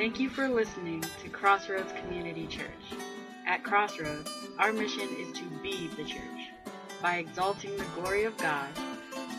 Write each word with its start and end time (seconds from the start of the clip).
Thank 0.00 0.18
you 0.18 0.30
for 0.30 0.48
listening 0.48 1.04
to 1.22 1.28
Crossroads 1.28 1.92
Community 1.92 2.46
Church. 2.46 2.96
At 3.46 3.62
Crossroads, 3.62 4.30
our 4.58 4.72
mission 4.72 5.06
is 5.18 5.30
to 5.36 5.44
be 5.62 5.88
the 5.88 6.04
church 6.04 6.48
by 7.02 7.16
exalting 7.16 7.76
the 7.76 7.84
glory 7.94 8.24
of 8.24 8.34
God, 8.38 8.66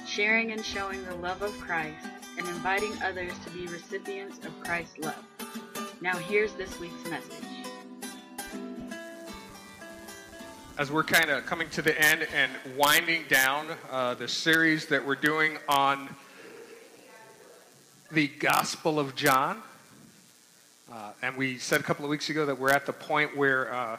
sharing 0.05 0.51
and 0.51 0.63
showing 0.63 1.03
the 1.05 1.15
love 1.15 1.41
of 1.41 1.59
Christ, 1.59 2.05
and 2.37 2.47
inviting 2.47 2.93
others 3.01 3.33
to 3.43 3.49
be 3.49 3.65
recipients 3.65 4.37
of 4.45 4.51
Christ's 4.63 4.99
love. 4.99 5.25
Now, 5.99 6.15
here's 6.15 6.53
this 6.53 6.79
week's 6.79 7.09
message. 7.09 7.43
As 10.77 10.91
we're 10.91 11.03
kind 11.03 11.31
of 11.31 11.43
coming 11.47 11.71
to 11.71 11.81
the 11.81 11.99
end 11.99 12.27
and 12.35 12.51
winding 12.77 13.23
down 13.27 13.65
uh, 13.89 14.13
the 14.13 14.27
series 14.27 14.85
that 14.85 15.03
we're 15.03 15.15
doing 15.15 15.57
on 15.67 16.07
the 18.11 18.27
Gospel 18.27 18.99
of 18.99 19.15
John, 19.15 19.63
uh, 20.91 21.11
and 21.21 21.35
we 21.37 21.57
said 21.57 21.79
a 21.79 21.83
couple 21.83 22.03
of 22.03 22.11
weeks 22.11 22.29
ago 22.29 22.45
that 22.45 22.57
we're 22.57 22.71
at 22.71 22.85
the 22.85 22.93
point 22.93 23.35
where 23.37 23.73
uh, 23.73 23.97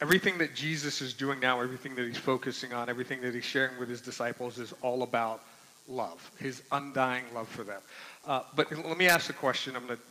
everything 0.00 0.36
that 0.38 0.54
Jesus 0.54 1.00
is 1.00 1.14
doing 1.14 1.40
now, 1.40 1.60
everything 1.60 1.94
that 1.94 2.06
he's 2.06 2.18
focusing 2.18 2.72
on, 2.72 2.88
everything 2.88 3.20
that 3.22 3.34
he's 3.34 3.44
sharing 3.44 3.78
with 3.78 3.88
his 3.88 4.00
disciples 4.00 4.58
is 4.58 4.74
all 4.82 5.02
about 5.02 5.42
love, 5.88 6.30
his 6.38 6.62
undying 6.72 7.24
love 7.34 7.48
for 7.48 7.64
them. 7.64 7.80
Uh, 8.26 8.42
but 8.54 8.70
let 8.84 8.98
me 8.98 9.08
ask 9.08 9.30
a 9.30 9.32
question. 9.32 9.76
I'm 9.76 9.86
going 9.86 9.96
to 9.96 10.02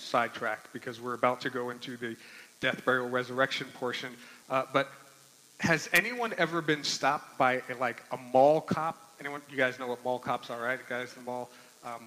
sidetrack 0.00 0.72
because 0.72 1.00
we're 1.00 1.14
about 1.14 1.40
to 1.42 1.50
go 1.50 1.70
into 1.70 1.96
the 1.96 2.16
death, 2.60 2.84
burial, 2.84 3.08
resurrection 3.08 3.66
portion. 3.74 4.12
Uh, 4.48 4.64
but 4.72 4.88
has 5.58 5.88
anyone 5.92 6.32
ever 6.38 6.62
been 6.62 6.84
stopped 6.84 7.36
by 7.38 7.62
a, 7.68 7.74
like 7.78 8.02
a 8.12 8.16
mall 8.16 8.60
cop? 8.60 8.96
Anyone? 9.18 9.42
You 9.50 9.56
guys 9.56 9.78
know 9.78 9.88
what 9.88 10.02
mall 10.04 10.18
cops 10.18 10.48
are, 10.48 10.62
right? 10.62 10.78
Guys 10.88 11.12
in 11.16 11.24
the 11.24 11.30
mall. 11.30 11.50
Um, 11.84 12.06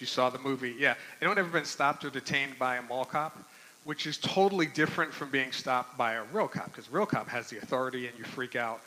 you 0.00 0.06
saw 0.06 0.30
the 0.30 0.38
movie, 0.38 0.74
yeah. 0.78 0.94
Anyone 1.20 1.38
ever 1.38 1.48
been 1.48 1.64
stopped 1.64 2.04
or 2.04 2.10
detained 2.10 2.58
by 2.58 2.76
a 2.76 2.82
mall 2.82 3.04
cop? 3.04 3.38
Which 3.84 4.06
is 4.06 4.18
totally 4.18 4.66
different 4.66 5.12
from 5.12 5.30
being 5.30 5.52
stopped 5.52 5.96
by 5.96 6.14
a 6.14 6.22
real 6.32 6.48
cop, 6.48 6.66
because 6.66 6.90
real 6.90 7.06
cop 7.06 7.28
has 7.28 7.48
the 7.48 7.58
authority 7.58 8.06
and 8.06 8.18
you 8.18 8.24
freak 8.24 8.54
out. 8.54 8.80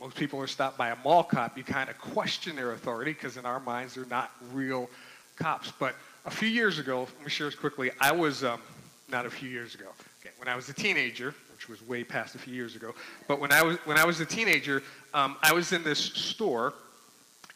Most 0.00 0.16
people 0.16 0.40
are 0.40 0.46
stopped 0.46 0.76
by 0.76 0.90
a 0.90 0.96
mall 1.04 1.22
cop. 1.22 1.56
You 1.56 1.62
kind 1.62 1.88
of 1.88 1.98
question 1.98 2.56
their 2.56 2.72
authority 2.72 3.12
because 3.12 3.36
in 3.36 3.44
our 3.44 3.60
minds 3.60 3.94
they're 3.94 4.06
not 4.06 4.32
real 4.52 4.90
cops. 5.36 5.72
But 5.78 5.94
a 6.26 6.30
few 6.30 6.48
years 6.48 6.78
ago, 6.78 7.00
let 7.00 7.24
me 7.24 7.30
share 7.30 7.46
this 7.46 7.54
quickly. 7.54 7.90
I 8.00 8.12
was 8.12 8.42
um, 8.42 8.60
not 9.08 9.26
a 9.26 9.30
few 9.30 9.48
years 9.48 9.74
ago. 9.74 9.86
Okay, 10.20 10.34
when 10.38 10.48
I 10.48 10.56
was 10.56 10.68
a 10.68 10.72
teenager, 10.72 11.34
which 11.52 11.68
was 11.68 11.86
way 11.86 12.02
past 12.02 12.34
a 12.34 12.38
few 12.38 12.54
years 12.54 12.76
ago, 12.76 12.94
but 13.28 13.40
when 13.40 13.52
I 13.52 13.62
was 13.62 13.76
when 13.84 13.98
I 13.98 14.04
was 14.04 14.20
a 14.20 14.26
teenager, 14.26 14.82
um, 15.14 15.36
I 15.42 15.52
was 15.52 15.72
in 15.72 15.84
this 15.84 15.98
store 15.98 16.74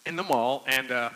in 0.06 0.16
the 0.16 0.22
mall, 0.22 0.64
and 0.66 0.90
uh, 0.90 1.10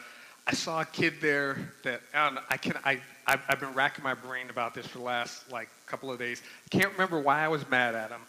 I 0.48 0.54
saw 0.54 0.80
a 0.80 0.84
kid 0.86 1.12
there 1.20 1.58
that 1.82 2.00
I, 2.14 2.30
know, 2.30 2.40
I 2.48 2.56
can 2.56 2.72
I 2.82 3.02
I've, 3.26 3.42
I've, 3.50 3.60
been 3.60 3.74
racking 3.74 4.02
my 4.02 4.14
brain 4.14 4.48
about 4.48 4.72
this 4.72 4.86
for 4.86 4.96
the 4.96 5.04
last 5.04 5.52
like 5.52 5.68
couple 5.84 6.10
of 6.10 6.18
days. 6.18 6.40
Can't 6.70 6.90
remember 6.92 7.20
why 7.20 7.44
I 7.44 7.48
was 7.48 7.68
mad 7.68 7.94
at 7.94 8.10
him. 8.10 8.22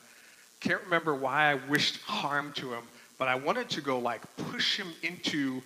Can't 0.59 0.83
remember 0.83 1.15
why 1.15 1.51
I 1.51 1.55
wished 1.69 2.01
harm 2.01 2.51
to 2.57 2.73
him. 2.73 2.83
But 3.17 3.29
I 3.29 3.35
wanted 3.35 3.69
to 3.69 3.81
go 3.81 3.99
like 3.99 4.21
push 4.35 4.75
him 4.75 4.89
into 5.01 5.61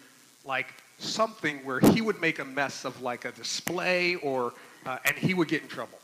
like 0.46 0.68
something 1.00 1.58
where 1.66 1.80
he 1.80 2.02
would 2.02 2.22
make 2.22 2.38
a 2.38 2.46
mess 2.46 2.86
of 2.86 3.02
like 3.02 3.26
a 3.26 3.32
display 3.32 4.14
or 4.16 4.54
uh, 4.86 5.00
and 5.06 5.18
he 5.18 5.34
would 5.34 5.48
get 5.48 5.64
in 5.64 5.68
trouble 5.68 5.98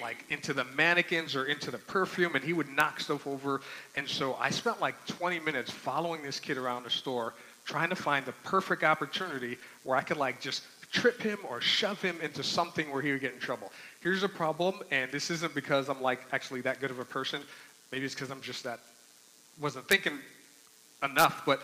like 0.00 0.24
into 0.30 0.52
the 0.52 0.64
mannequins 0.64 1.36
or 1.36 1.44
into 1.44 1.70
the 1.70 1.78
perfume 1.78 2.34
and 2.34 2.42
he 2.42 2.52
would 2.52 2.68
knock 2.68 2.98
stuff 2.98 3.26
over 3.26 3.60
and 3.94 4.08
so 4.08 4.34
i 4.40 4.48
spent 4.48 4.80
like 4.80 4.94
20 5.06 5.38
minutes 5.40 5.70
following 5.70 6.22
this 6.22 6.40
kid 6.40 6.56
around 6.56 6.82
the 6.82 6.90
store 6.90 7.34
trying 7.72 7.88
to 7.88 7.96
find 7.96 8.26
the 8.26 8.32
perfect 8.44 8.84
opportunity 8.84 9.56
where 9.82 9.96
I 9.96 10.02
could 10.02 10.18
like 10.18 10.42
just 10.42 10.62
trip 10.92 11.22
him 11.22 11.38
or 11.48 11.62
shove 11.62 12.02
him 12.02 12.20
into 12.20 12.42
something 12.42 12.92
where 12.92 13.00
he 13.00 13.12
would 13.12 13.22
get 13.22 13.32
in 13.32 13.40
trouble. 13.40 13.72
Here's 14.02 14.22
a 14.24 14.28
problem, 14.28 14.74
and 14.90 15.10
this 15.10 15.30
isn't 15.30 15.54
because 15.54 15.88
I'm 15.88 16.02
like 16.02 16.20
actually 16.32 16.60
that 16.62 16.82
good 16.82 16.90
of 16.90 16.98
a 16.98 17.04
person. 17.06 17.40
Maybe 17.90 18.04
it's 18.04 18.14
because 18.14 18.30
I'm 18.30 18.42
just 18.42 18.62
that 18.64 18.80
wasn't 19.58 19.88
thinking 19.88 20.18
enough, 21.02 21.44
but 21.46 21.62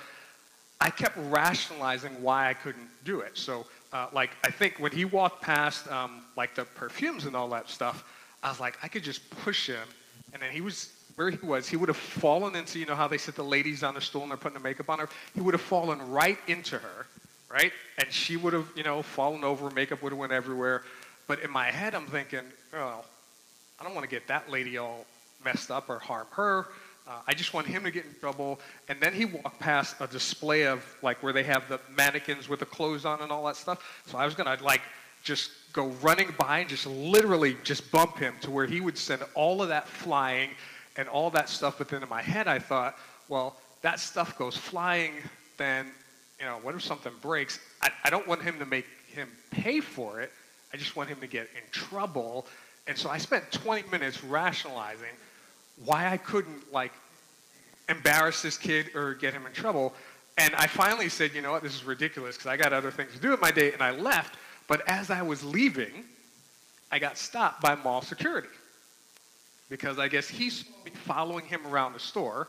I 0.81 0.89
kept 0.89 1.19
rationalizing 1.29 2.23
why 2.23 2.49
I 2.49 2.55
couldn't 2.55 2.89
do 3.05 3.21
it. 3.21 3.37
So, 3.37 3.67
uh, 3.93 4.07
like, 4.15 4.31
I 4.45 4.51
think 4.51 4.79
when 4.79 4.93
he 4.93 5.05
walked 5.05 5.43
past, 5.43 5.91
um, 5.93 6.23
like 6.39 6.55
the 6.55 6.65
perfumes 6.65 7.27
and 7.27 7.37
all 7.37 7.51
that 7.51 7.69
stuff, 7.69 8.03
I 8.43 8.49
was 8.49 8.61
like, 8.61 8.79
I 8.83 8.89
could 8.89 9.05
just 9.05 9.29
push 9.43 9.67
him, 9.67 9.87
and 10.33 10.41
then 10.41 10.53
he 10.53 10.63
was 10.63 10.98
where 11.19 11.31
he 11.31 11.45
was, 11.45 11.67
he 11.67 11.75
would 11.75 11.89
have 11.89 11.97
fallen 11.97 12.55
into, 12.55 12.79
you 12.79 12.87
know 12.87 12.95
how 12.95 13.09
they 13.09 13.19
sit 13.19 13.35
the 13.35 13.43
ladies 13.43 13.83
on 13.83 13.95
the 13.95 14.01
stool 14.01 14.23
and 14.23 14.31
they're 14.31 14.39
putting 14.39 14.55
the 14.57 14.63
makeup 14.63 14.89
on 14.89 15.01
her? 15.01 15.09
He 15.35 15.41
would 15.41 15.53
have 15.53 15.61
fallen 15.61 16.13
right 16.13 16.39
into 16.47 16.79
her, 16.79 17.07
right? 17.51 17.73
And 17.99 18.13
she 18.13 18.37
would 18.37 18.53
have, 18.53 18.69
you 18.77 18.85
know, 18.85 19.03
fallen 19.03 19.43
over, 19.43 19.69
makeup 19.71 20.01
would 20.01 20.13
have 20.13 20.19
went 20.19 20.31
everywhere. 20.31 20.85
But 21.27 21.41
in 21.41 21.51
my 21.51 21.73
head, 21.73 21.97
I'm 21.97 22.07
thinking, 22.07 22.45
well, 22.73 23.05
I 23.81 23.85
don't 23.85 23.97
want 23.97 24.09
to 24.09 24.11
get 24.11 24.29
that 24.29 24.49
lady 24.49 24.79
all 24.79 25.07
messed 25.45 25.73
up 25.73 25.91
or 25.91 25.99
harm 25.99 26.29
her. 26.31 26.67
Uh, 27.09 27.19
I 27.27 27.35
just 27.35 27.53
want 27.53 27.67
him 27.67 27.83
to 27.83 27.91
get 27.91 28.05
in 28.05 28.15
trouble. 28.21 28.61
And 28.89 29.01
then 29.01 29.13
he 29.13 29.25
walked 29.25 29.59
past 29.59 29.97
a 29.99 30.07
display 30.07 30.69
of 30.69 30.85
like 31.03 31.21
where 31.21 31.33
they 31.33 31.43
have 31.43 31.69
the 31.69 31.81
mannequins 31.97 32.49
with 32.49 32.61
the 32.61 32.67
clothes 32.67 33.05
on 33.05 33.23
and 33.23 33.33
all 33.33 33.45
that 33.47 33.57
stuff. 33.57 34.03
So 34.07 34.19
I 34.19 34.25
was 34.25 34.37
gonna 34.37 34.57
like 34.63 34.83
just 35.25 35.51
go 35.73 35.89
running 36.01 36.33
by 36.39 36.61
and 36.61 36.69
just 36.69 36.87
literally 36.87 37.57
just 37.65 37.91
bump 37.91 38.19
him 38.19 38.35
to 38.43 38.53
where 38.53 38.67
he 38.67 38.81
would 38.81 38.97
send 38.97 39.23
all 39.35 39.63
of 39.63 39.69
that 39.69 39.89
flying 39.89 40.51
and 40.99 41.09
all 41.09 41.31
that 41.31 41.49
stuff 41.49 41.79
within 41.79 42.05
my 42.11 42.21
head, 42.21 42.49
I 42.49 42.59
thought, 42.59 42.97
well, 43.29 43.57
that 43.83 44.01
stuff 44.01 44.37
goes 44.37 44.57
flying, 44.57 45.13
then, 45.57 45.87
you 46.41 46.45
know, 46.45 46.59
what 46.61 46.75
if 46.75 46.83
something 46.83 47.13
breaks? 47.23 47.61
I, 47.81 47.91
I 48.05 48.11
don't 48.11 48.27
want 48.27 48.43
him 48.43 48.59
to 48.59 48.67
make 48.67 48.85
him 49.07 49.29
pay 49.53 49.81
for 49.81 50.21
it. 50.21 50.33
I 50.75 50.77
just 50.77 50.97
want 50.97 51.09
him 51.09 51.21
to 51.21 51.29
get 51.29 51.49
in 51.55 51.63
trouble. 51.71 52.47
And 52.89 52.99
so 52.99 53.09
I 53.09 53.19
spent 53.19 53.51
20 53.53 53.89
minutes 53.91 54.25
rationalizing 54.25 55.15
why 55.85 56.11
I 56.11 56.17
couldn't, 56.17 56.73
like, 56.73 56.93
embarrass 57.89 58.43
this 58.43 58.59
kid 58.59 58.95
or 58.97 59.15
get 59.15 59.33
him 59.33 59.47
in 59.47 59.53
trouble. 59.53 59.95
And 60.37 60.53
I 60.57 60.67
finally 60.67 61.09
said, 61.09 61.33
you 61.33 61.43
know 61.43 61.53
what, 61.53 61.63
this 61.63 61.77
is 61.77 61.85
ridiculous 61.85 62.37
because 62.37 62.49
I 62.49 62.57
got 62.57 62.73
other 62.73 62.91
things 62.91 63.13
to 63.13 63.19
do 63.19 63.31
with 63.31 63.41
my 63.41 63.53
day, 63.53 63.73
and 63.73 63.83
I 63.83 63.93
left. 63.93 64.37
But 64.67 64.83
as 64.89 65.11
I 65.11 65.23
was 65.23 65.45
leaving, 65.45 66.05
I 66.91 66.99
got 66.99 67.17
stopped 67.17 67.61
by 67.61 67.77
mall 67.77 68.03
security 68.03 68.49
because 69.69 69.99
I 69.99 70.09
guess 70.09 70.29
he's 70.29 70.65
following 71.05 71.45
him 71.45 71.67
around 71.67 71.93
the 71.93 72.01
store, 72.01 72.49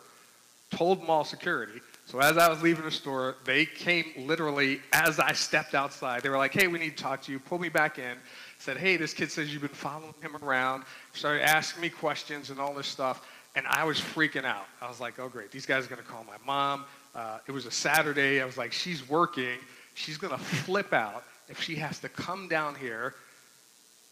told 0.71 1.03
mall 1.05 1.23
security. 1.23 1.81
So 2.05 2.19
as 2.19 2.37
I 2.37 2.49
was 2.49 2.61
leaving 2.63 2.85
the 2.85 2.91
store, 2.91 3.35
they 3.45 3.65
came 3.65 4.05
literally 4.17 4.79
as 4.93 5.19
I 5.19 5.33
stepped 5.33 5.75
outside. 5.75 6.23
They 6.23 6.29
were 6.29 6.37
like, 6.37 6.53
hey, 6.53 6.67
we 6.67 6.79
need 6.79 6.97
to 6.97 7.03
talk 7.03 7.21
to 7.23 7.31
you. 7.31 7.39
Pull 7.39 7.59
me 7.59 7.69
back 7.69 7.99
in. 7.99 8.17
Said, 8.57 8.77
hey, 8.77 8.97
this 8.97 9.13
kid 9.13 9.31
says 9.31 9.53
you've 9.53 9.61
been 9.61 9.69
following 9.69 10.15
him 10.21 10.35
around. 10.41 10.83
Started 11.13 11.43
asking 11.43 11.81
me 11.81 11.89
questions 11.89 12.49
and 12.49 12.59
all 12.59 12.73
this 12.73 12.87
stuff. 12.87 13.27
And 13.55 13.65
I 13.67 13.83
was 13.83 13.99
freaking 13.99 14.45
out. 14.45 14.65
I 14.81 14.87
was 14.87 14.99
like, 14.99 15.19
oh, 15.19 15.29
great. 15.29 15.51
These 15.51 15.65
guys 15.65 15.85
are 15.85 15.89
going 15.89 16.01
to 16.01 16.07
call 16.07 16.23
my 16.23 16.37
mom. 16.45 16.85
Uh, 17.13 17.39
it 17.47 17.51
was 17.51 17.65
a 17.65 17.71
Saturday. 17.71 18.41
I 18.41 18.45
was 18.45 18.57
like, 18.57 18.71
she's 18.71 19.07
working. 19.07 19.57
She's 19.93 20.17
going 20.17 20.31
to 20.31 20.39
flip 20.39 20.93
out 20.93 21.23
if 21.47 21.61
she 21.61 21.75
has 21.75 21.99
to 21.99 22.09
come 22.09 22.47
down 22.47 22.75
here 22.75 23.15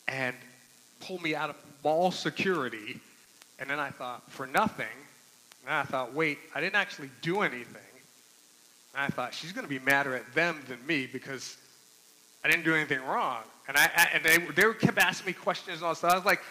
and 0.08 0.36
pull 1.00 1.20
me 1.20 1.36
out 1.36 1.50
of 1.50 1.56
mall 1.84 2.12
security. 2.12 3.00
And 3.60 3.70
then 3.70 3.80
I 3.80 3.90
thought, 3.90 4.30
for 4.32 4.46
nothing. 4.46 4.86
And 5.66 5.74
I 5.74 5.84
thought, 5.84 6.14
wait, 6.14 6.40
I 6.56 6.62
didn't 6.62 6.76
actually 6.76 7.10
do 7.22 7.42
anything. 7.42 7.82
And 8.94 9.04
I 9.04 9.08
thought, 9.08 9.34
she's 9.34 9.52
going 9.52 9.66
to 9.66 9.70
be 9.70 9.80
madder 9.80 10.16
at 10.16 10.34
them 10.34 10.60
than 10.68 10.86
me 10.88 11.08
because 11.12 11.58
I 12.44 12.50
didn't 12.50 12.66
do 12.66 12.76
anything 12.76 13.02
wrong. 13.04 13.42
And, 13.68 13.76
I, 13.76 13.90
I 13.96 14.10
and 14.14 14.24
they, 14.24 14.38
they 14.38 14.74
kept 14.74 14.98
asking 14.98 15.28
me 15.28 15.34
questions 15.34 15.78
and 15.78 15.86
all 15.86 15.96
stuff. 15.96 16.14
I 16.14 16.16
was 16.16 16.26
like, 16.26 16.42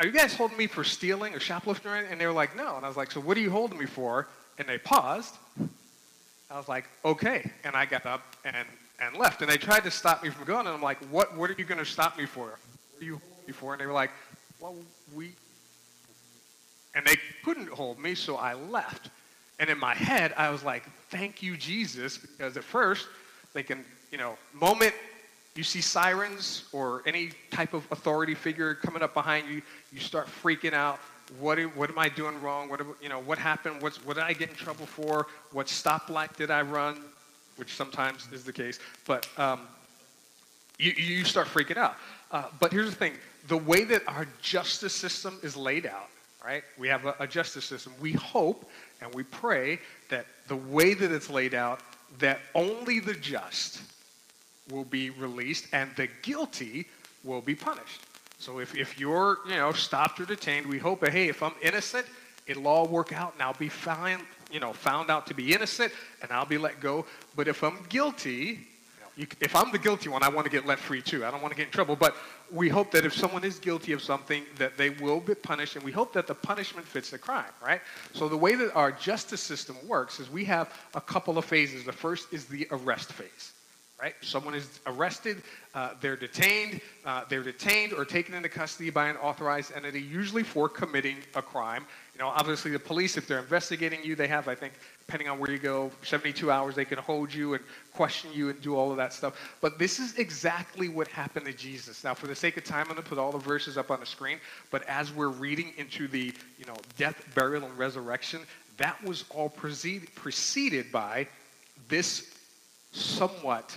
are 0.00 0.06
you 0.06 0.12
guys 0.12 0.34
holding 0.34 0.58
me 0.58 0.66
for 0.66 0.84
stealing 0.84 1.34
or 1.34 1.40
shoplifting? 1.40 1.90
And 1.92 2.20
they 2.20 2.26
were 2.26 2.32
like, 2.32 2.56
no. 2.56 2.76
And 2.76 2.84
I 2.84 2.88
was 2.88 2.96
like, 2.96 3.12
so 3.12 3.20
what 3.20 3.36
are 3.36 3.40
you 3.40 3.50
holding 3.50 3.78
me 3.78 3.86
for? 3.86 4.28
And 4.58 4.68
they 4.68 4.78
paused. 4.78 5.36
I 6.50 6.58
was 6.58 6.68
like, 6.68 6.84
okay. 7.04 7.50
And 7.64 7.74
I 7.74 7.86
got 7.86 8.04
up 8.04 8.22
and, 8.44 8.66
and 9.00 9.16
left. 9.16 9.40
And 9.40 9.50
they 9.50 9.56
tried 9.56 9.84
to 9.84 9.90
stop 9.90 10.22
me 10.22 10.30
from 10.30 10.44
going. 10.44 10.66
And 10.66 10.74
I'm 10.74 10.82
like, 10.82 10.98
what, 11.10 11.36
what 11.36 11.48
are 11.50 11.54
you 11.56 11.64
going 11.64 11.78
to 11.78 11.84
stop 11.84 12.18
me 12.18 12.26
for? 12.26 12.58
Before, 13.46 13.72
and 13.72 13.80
they 13.80 13.86
were 13.86 13.92
like, 13.92 14.10
well, 14.60 14.74
we, 15.14 15.32
and 16.94 17.06
they 17.06 17.16
couldn't 17.44 17.68
hold 17.68 17.98
me, 17.98 18.14
so 18.14 18.36
I 18.36 18.54
left. 18.54 19.10
And 19.58 19.70
in 19.70 19.78
my 19.78 19.94
head, 19.94 20.34
I 20.36 20.50
was 20.50 20.64
like, 20.64 20.84
thank 21.10 21.42
you, 21.42 21.56
Jesus, 21.56 22.18
because 22.18 22.56
at 22.56 22.64
first, 22.64 23.06
thinking, 23.52 23.84
you 24.10 24.18
know, 24.18 24.36
moment 24.52 24.94
you 25.54 25.62
see 25.62 25.80
sirens 25.80 26.64
or 26.72 27.02
any 27.06 27.30
type 27.50 27.74
of 27.74 27.86
authority 27.92 28.34
figure 28.34 28.74
coming 28.74 29.02
up 29.02 29.14
behind 29.14 29.48
you, 29.48 29.62
you 29.92 30.00
start 30.00 30.26
freaking 30.26 30.72
out. 30.72 30.98
What, 31.38 31.58
what 31.76 31.88
am 31.88 31.98
I 31.98 32.08
doing 32.08 32.40
wrong? 32.42 32.68
What, 32.68 32.80
you 33.00 33.08
know, 33.08 33.20
what 33.20 33.38
happened? 33.38 33.80
What's, 33.80 34.04
what 34.04 34.14
did 34.14 34.24
I 34.24 34.32
get 34.32 34.50
in 34.50 34.56
trouble 34.56 34.84
for? 34.84 35.28
What 35.52 35.68
stoplight 35.68 36.36
did 36.36 36.50
I 36.50 36.62
run? 36.62 36.98
Which 37.56 37.74
sometimes 37.74 38.26
is 38.32 38.44
the 38.44 38.52
case. 38.52 38.80
But 39.06 39.28
um, 39.38 39.60
you, 40.78 40.90
you 40.92 41.24
start 41.24 41.46
freaking 41.46 41.76
out. 41.76 41.96
Uh, 42.34 42.46
but 42.58 42.72
here's 42.72 42.90
the 42.90 42.96
thing 42.96 43.12
the 43.46 43.56
way 43.56 43.84
that 43.84 44.02
our 44.08 44.26
justice 44.42 44.92
system 44.92 45.38
is 45.42 45.56
laid 45.56 45.86
out, 45.86 46.08
right? 46.44 46.64
We 46.76 46.88
have 46.88 47.06
a, 47.06 47.14
a 47.20 47.26
justice 47.26 47.64
system. 47.64 47.92
We 48.00 48.12
hope 48.12 48.68
and 49.00 49.14
we 49.14 49.22
pray 49.22 49.78
that 50.08 50.26
the 50.48 50.56
way 50.56 50.94
that 50.94 51.12
it's 51.12 51.30
laid 51.30 51.54
out, 51.54 51.80
that 52.18 52.40
only 52.54 52.98
the 52.98 53.14
just 53.14 53.82
will 54.70 54.84
be 54.84 55.10
released 55.10 55.66
and 55.72 55.90
the 55.96 56.08
guilty 56.22 56.86
will 57.22 57.40
be 57.40 57.54
punished. 57.54 58.00
So 58.38 58.58
if, 58.58 58.76
if 58.76 58.98
you're, 58.98 59.38
you 59.46 59.56
know, 59.56 59.72
stopped 59.72 60.18
or 60.20 60.24
detained, 60.24 60.66
we 60.66 60.78
hope 60.78 61.06
hey, 61.06 61.28
if 61.28 61.42
I'm 61.42 61.54
innocent, 61.62 62.06
it'll 62.46 62.66
all 62.66 62.88
work 62.88 63.12
out 63.12 63.34
and 63.34 63.42
I'll 63.42 63.54
be 63.54 63.68
found, 63.68 64.22
you 64.50 64.58
know, 64.58 64.72
found 64.72 65.08
out 65.08 65.26
to 65.28 65.34
be 65.34 65.54
innocent 65.54 65.92
and 66.20 66.32
I'll 66.32 66.46
be 66.46 66.58
let 66.58 66.80
go. 66.80 67.06
But 67.36 67.46
if 67.46 67.62
I'm 67.62 67.78
guilty, 67.88 68.66
you, 69.16 69.26
if 69.40 69.54
I'm 69.54 69.70
the 69.70 69.78
guilty 69.78 70.08
one, 70.08 70.22
I 70.22 70.28
want 70.28 70.44
to 70.44 70.50
get 70.50 70.66
let 70.66 70.78
free 70.78 71.00
too. 71.00 71.24
I 71.24 71.30
don't 71.30 71.40
want 71.40 71.52
to 71.52 71.56
get 71.56 71.66
in 71.66 71.72
trouble. 71.72 71.96
But 71.96 72.16
we 72.50 72.68
hope 72.68 72.90
that 72.90 73.06
if 73.06 73.14
someone 73.14 73.44
is 73.44 73.58
guilty 73.58 73.92
of 73.92 74.02
something, 74.02 74.44
that 74.58 74.76
they 74.76 74.90
will 74.90 75.20
be 75.20 75.34
punished, 75.34 75.76
and 75.76 75.84
we 75.84 75.92
hope 75.92 76.12
that 76.12 76.26
the 76.26 76.34
punishment 76.34 76.86
fits 76.86 77.10
the 77.10 77.18
crime, 77.18 77.52
right? 77.64 77.80
So 78.12 78.28
the 78.28 78.36
way 78.36 78.54
that 78.56 78.74
our 78.74 78.92
justice 78.92 79.40
system 79.40 79.76
works 79.86 80.20
is 80.20 80.30
we 80.30 80.44
have 80.46 80.72
a 80.94 81.00
couple 81.00 81.38
of 81.38 81.44
phases. 81.44 81.84
The 81.84 81.92
first 81.92 82.32
is 82.32 82.44
the 82.44 82.66
arrest 82.70 83.12
phase 83.12 83.53
right? 84.04 84.14
Someone 84.20 84.54
is 84.54 84.80
arrested, 84.86 85.42
uh, 85.74 85.94
they're 86.02 86.14
detained, 86.14 86.82
uh, 87.06 87.22
they're 87.30 87.42
detained 87.42 87.94
or 87.94 88.04
taken 88.04 88.34
into 88.34 88.50
custody 88.50 88.90
by 88.90 89.08
an 89.08 89.16
authorized 89.16 89.72
entity, 89.74 90.02
usually 90.02 90.42
for 90.42 90.68
committing 90.68 91.16
a 91.34 91.40
crime. 91.40 91.86
You 92.12 92.18
know, 92.18 92.28
obviously 92.28 92.70
the 92.70 92.78
police, 92.78 93.16
if 93.16 93.26
they're 93.26 93.38
investigating 93.38 94.04
you, 94.04 94.14
they 94.14 94.28
have, 94.28 94.46
I 94.46 94.56
think, 94.56 94.74
depending 95.06 95.30
on 95.30 95.38
where 95.38 95.50
you 95.50 95.58
go, 95.58 95.90
72 96.02 96.50
hours 96.50 96.74
they 96.74 96.84
can 96.84 96.98
hold 96.98 97.32
you 97.32 97.54
and 97.54 97.64
question 97.94 98.30
you 98.34 98.50
and 98.50 98.60
do 98.60 98.76
all 98.76 98.90
of 98.90 98.98
that 98.98 99.14
stuff. 99.14 99.40
But 99.62 99.78
this 99.78 99.98
is 99.98 100.18
exactly 100.18 100.90
what 100.90 101.08
happened 101.08 101.46
to 101.46 101.54
Jesus. 101.54 102.04
Now, 102.04 102.12
for 102.12 102.26
the 102.26 102.36
sake 102.36 102.58
of 102.58 102.64
time, 102.64 102.80
I'm 102.80 102.96
going 102.96 103.02
to 103.02 103.08
put 103.08 103.16
all 103.16 103.32
the 103.32 103.38
verses 103.38 103.78
up 103.78 103.90
on 103.90 104.00
the 104.00 104.06
screen. 104.06 104.36
But 104.70 104.82
as 104.86 105.14
we're 105.14 105.28
reading 105.28 105.72
into 105.78 106.08
the, 106.08 106.30
you 106.58 106.66
know, 106.66 106.76
death, 106.98 107.24
burial, 107.34 107.64
and 107.64 107.78
resurrection, 107.78 108.42
that 108.76 109.02
was 109.02 109.24
all 109.30 109.48
preceded, 109.48 110.92
by 110.92 111.26
this 111.88 112.34
somewhat, 112.94 113.76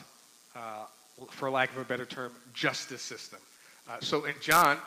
for 1.29 1.49
lack 1.49 1.71
of 1.71 1.77
a 1.77 1.85
better 1.85 2.05
term, 2.05 2.31
justice 2.53 3.01
system. 3.01 3.39
Uh, 3.89 3.97
so 4.01 4.25
in 4.25 4.35
John 4.41 4.77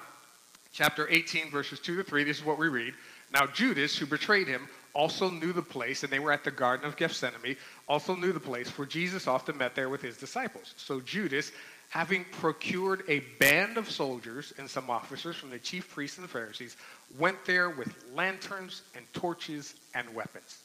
chapter 0.73 1.09
18, 1.11 1.51
verses 1.51 1.81
2 1.81 1.97
to 1.97 2.05
3, 2.05 2.25
this 2.25 2.39
is 2.39 2.45
what 2.45 2.59
we 2.59 2.69
read. 2.69 2.95
Now 3.33 3.47
Judas, 3.47 3.97
who 3.97 4.07
betrayed 4.07 4.47
him, 4.47 4.69
also 4.93 5.31
knew 5.31 5.53
the 5.53 5.63
place, 5.63 6.03
and 6.03 6.13
they 6.13 6.19
were 6.19 6.33
at 6.33 6.45
the 6.45 6.51
Garden 6.51 6.87
of 6.87 6.97
Gethsemane, 6.97 7.57
also 7.89 8.17
knew 8.17 8.33
the 8.33 8.41
place, 8.41 8.69
for 8.69 8.85
Jesus 8.85 9.27
often 9.27 9.57
met 9.57 9.75
there 9.75 9.89
with 9.89 10.03
his 10.03 10.17
disciples. 10.17 10.75
So 10.77 11.01
Judas, 11.01 11.53
having 11.91 12.25
procured 12.33 13.05
a 13.09 13.21
band 13.39 13.77
of 13.77 13.91
soldiers 13.91 14.53
and 14.59 14.69
some 14.69 14.91
officers 14.91 15.37
from 15.37 15.51
the 15.51 15.59
chief 15.59 15.89
priests 15.93 16.19
and 16.19 16.25
the 16.25 16.31
Pharisees, 16.31 16.77
went 17.19 17.45
there 17.45 17.71
with 17.71 17.95
lanterns 18.15 18.83
and 18.97 19.05
torches 19.13 19.75
and 19.95 20.13
weapons. 20.15 20.59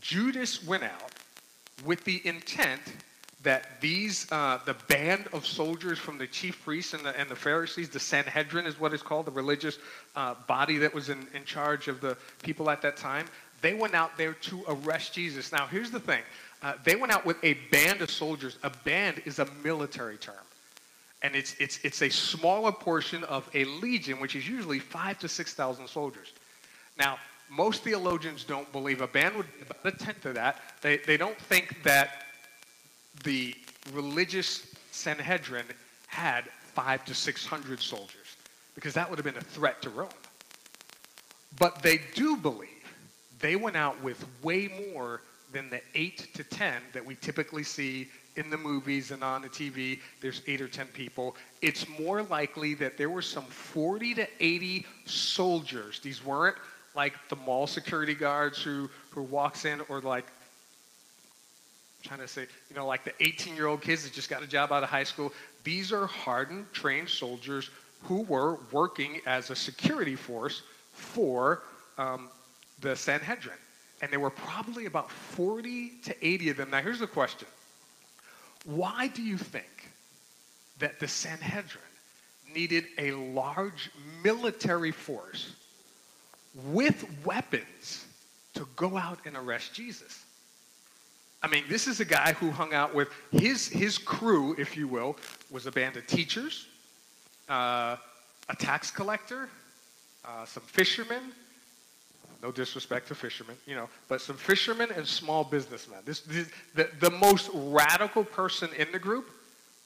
Judas 0.00 0.64
went 0.64 0.82
out 0.82 1.12
with 1.84 2.04
the 2.04 2.20
intent 2.26 2.82
that 3.42 3.80
these, 3.80 4.30
uh, 4.32 4.58
the 4.64 4.74
band 4.88 5.28
of 5.32 5.46
soldiers 5.46 5.98
from 5.98 6.18
the 6.18 6.26
chief 6.26 6.62
priests 6.64 6.92
and 6.92 7.04
the, 7.04 7.18
and 7.18 7.28
the 7.28 7.36
Pharisees, 7.36 7.88
the 7.88 8.00
Sanhedrin 8.00 8.66
is 8.66 8.80
what 8.80 8.92
it's 8.92 9.02
called, 9.02 9.26
the 9.26 9.30
religious 9.30 9.78
uh, 10.16 10.34
body 10.46 10.78
that 10.78 10.92
was 10.92 11.08
in, 11.08 11.26
in 11.34 11.44
charge 11.44 11.86
of 11.86 12.00
the 12.00 12.16
people 12.42 12.68
at 12.68 12.82
that 12.82 12.96
time, 12.96 13.26
they 13.60 13.74
went 13.74 13.94
out 13.94 14.16
there 14.16 14.34
to 14.34 14.64
arrest 14.68 15.12
Jesus. 15.12 15.52
Now, 15.52 15.66
here's 15.66 15.90
the 15.90 16.00
thing 16.00 16.22
uh, 16.62 16.74
they 16.84 16.96
went 16.96 17.12
out 17.12 17.24
with 17.24 17.36
a 17.44 17.54
band 17.70 18.00
of 18.00 18.10
soldiers. 18.10 18.58
A 18.64 18.70
band 18.84 19.22
is 19.24 19.38
a 19.38 19.46
military 19.62 20.16
term. 20.16 20.34
And 21.22 21.34
it's, 21.34 21.54
it's, 21.58 21.80
it's 21.82 22.02
a 22.02 22.08
smaller 22.08 22.70
portion 22.70 23.24
of 23.24 23.48
a 23.54 23.64
legion, 23.64 24.20
which 24.20 24.36
is 24.36 24.48
usually 24.48 24.78
five 24.78 25.18
to 25.20 25.28
6,000 25.28 25.88
soldiers. 25.88 26.32
Now, 26.96 27.18
most 27.50 27.82
theologians 27.82 28.44
don't 28.44 28.70
believe 28.72 29.00
a 29.00 29.06
band 29.06 29.36
would 29.36 29.46
be 29.46 29.66
about 29.68 29.94
a 29.94 29.96
tenth 29.96 30.26
of 30.26 30.34
that. 30.34 30.60
They, 30.80 30.98
they 30.98 31.16
don't 31.16 31.38
think 31.38 31.82
that 31.82 32.24
the 33.24 33.54
religious 33.92 34.74
Sanhedrin 34.92 35.64
had 36.06 36.44
five 36.74 37.04
to 37.06 37.14
600 37.14 37.80
soldiers 37.80 38.36
because 38.74 38.94
that 38.94 39.08
would 39.08 39.18
have 39.18 39.24
been 39.24 39.36
a 39.36 39.40
threat 39.40 39.82
to 39.82 39.90
Rome. 39.90 40.08
But 41.58 41.82
they 41.82 42.00
do 42.14 42.36
believe 42.36 42.68
they 43.40 43.56
went 43.56 43.76
out 43.76 44.00
with 44.02 44.24
way 44.42 44.90
more 44.92 45.20
than 45.52 45.70
the 45.70 45.80
eight 45.94 46.28
to 46.34 46.44
10 46.44 46.74
that 46.92 47.04
we 47.04 47.14
typically 47.16 47.62
see 47.62 48.08
in 48.36 48.50
the 48.50 48.56
movies 48.56 49.10
and 49.10 49.24
on 49.24 49.42
the 49.42 49.48
TV. 49.48 49.98
There's 50.20 50.42
eight 50.46 50.60
or 50.60 50.68
10 50.68 50.86
people. 50.88 51.36
It's 51.62 51.86
more 51.98 52.22
likely 52.22 52.74
that 52.74 52.96
there 52.96 53.10
were 53.10 53.22
some 53.22 53.44
40 53.44 54.14
to 54.14 54.28
80 54.40 54.86
soldiers. 55.06 56.00
These 56.00 56.24
weren't 56.24 56.56
like 56.94 57.14
the 57.28 57.36
mall 57.36 57.66
security 57.66 58.14
guards 58.14 58.62
who, 58.62 58.88
who 59.10 59.22
walks 59.22 59.64
in 59.64 59.80
or 59.88 60.00
like 60.00 60.26
I'm 61.98 62.08
trying 62.08 62.20
to 62.20 62.28
say, 62.28 62.46
you 62.70 62.76
know, 62.76 62.86
like 62.86 63.04
the 63.04 63.12
18 63.20 63.56
year 63.56 63.66
old 63.66 63.82
kids 63.82 64.04
that 64.04 64.12
just 64.12 64.30
got 64.30 64.42
a 64.42 64.46
job 64.46 64.72
out 64.72 64.82
of 64.82 64.88
high 64.88 65.04
school. 65.04 65.32
These 65.64 65.92
are 65.92 66.06
hardened, 66.06 66.66
trained 66.72 67.08
soldiers 67.08 67.70
who 68.04 68.22
were 68.22 68.58
working 68.70 69.20
as 69.26 69.50
a 69.50 69.56
security 69.56 70.14
force 70.14 70.62
for 70.92 71.62
um, 71.98 72.28
the 72.80 72.94
Sanhedrin. 72.94 73.56
And 74.00 74.12
there 74.12 74.20
were 74.20 74.30
probably 74.30 74.86
about 74.86 75.10
40 75.10 75.90
to 76.04 76.26
80 76.26 76.50
of 76.50 76.56
them. 76.56 76.70
Now, 76.70 76.80
here's 76.80 77.00
the 77.00 77.06
question 77.06 77.48
Why 78.64 79.08
do 79.08 79.22
you 79.22 79.36
think 79.36 79.90
that 80.78 81.00
the 81.00 81.08
Sanhedrin 81.08 81.82
needed 82.54 82.84
a 82.98 83.12
large 83.12 83.90
military 84.22 84.92
force 84.92 85.52
with 86.54 87.04
weapons 87.24 88.06
to 88.54 88.66
go 88.76 88.96
out 88.96 89.18
and 89.24 89.36
arrest 89.36 89.74
Jesus. 89.74 90.24
I 91.42 91.46
mean, 91.46 91.64
this 91.68 91.86
is 91.86 92.00
a 92.00 92.04
guy 92.04 92.32
who 92.32 92.50
hung 92.50 92.74
out 92.74 92.94
with 92.94 93.08
his, 93.30 93.68
his 93.68 93.96
crew, 93.96 94.56
if 94.58 94.76
you 94.76 94.88
will, 94.88 95.16
was 95.50 95.66
a 95.66 95.70
band 95.70 95.96
of 95.96 96.06
teachers, 96.06 96.66
uh, 97.48 97.96
a 98.48 98.56
tax 98.58 98.90
collector, 98.90 99.48
uh, 100.24 100.44
some 100.44 100.64
fishermen. 100.64 101.22
No 102.42 102.52
disrespect 102.52 103.08
to 103.08 103.16
fishermen, 103.16 103.56
you 103.66 103.74
know, 103.74 103.88
but 104.08 104.20
some 104.20 104.36
fishermen 104.36 104.90
and 104.94 105.04
small 105.04 105.42
businessmen. 105.42 105.98
This, 106.04 106.20
this 106.20 106.48
the, 106.74 106.88
the 107.00 107.10
most 107.10 107.50
radical 107.52 108.22
person 108.22 108.68
in 108.78 108.92
the 108.92 108.98
group 108.98 109.28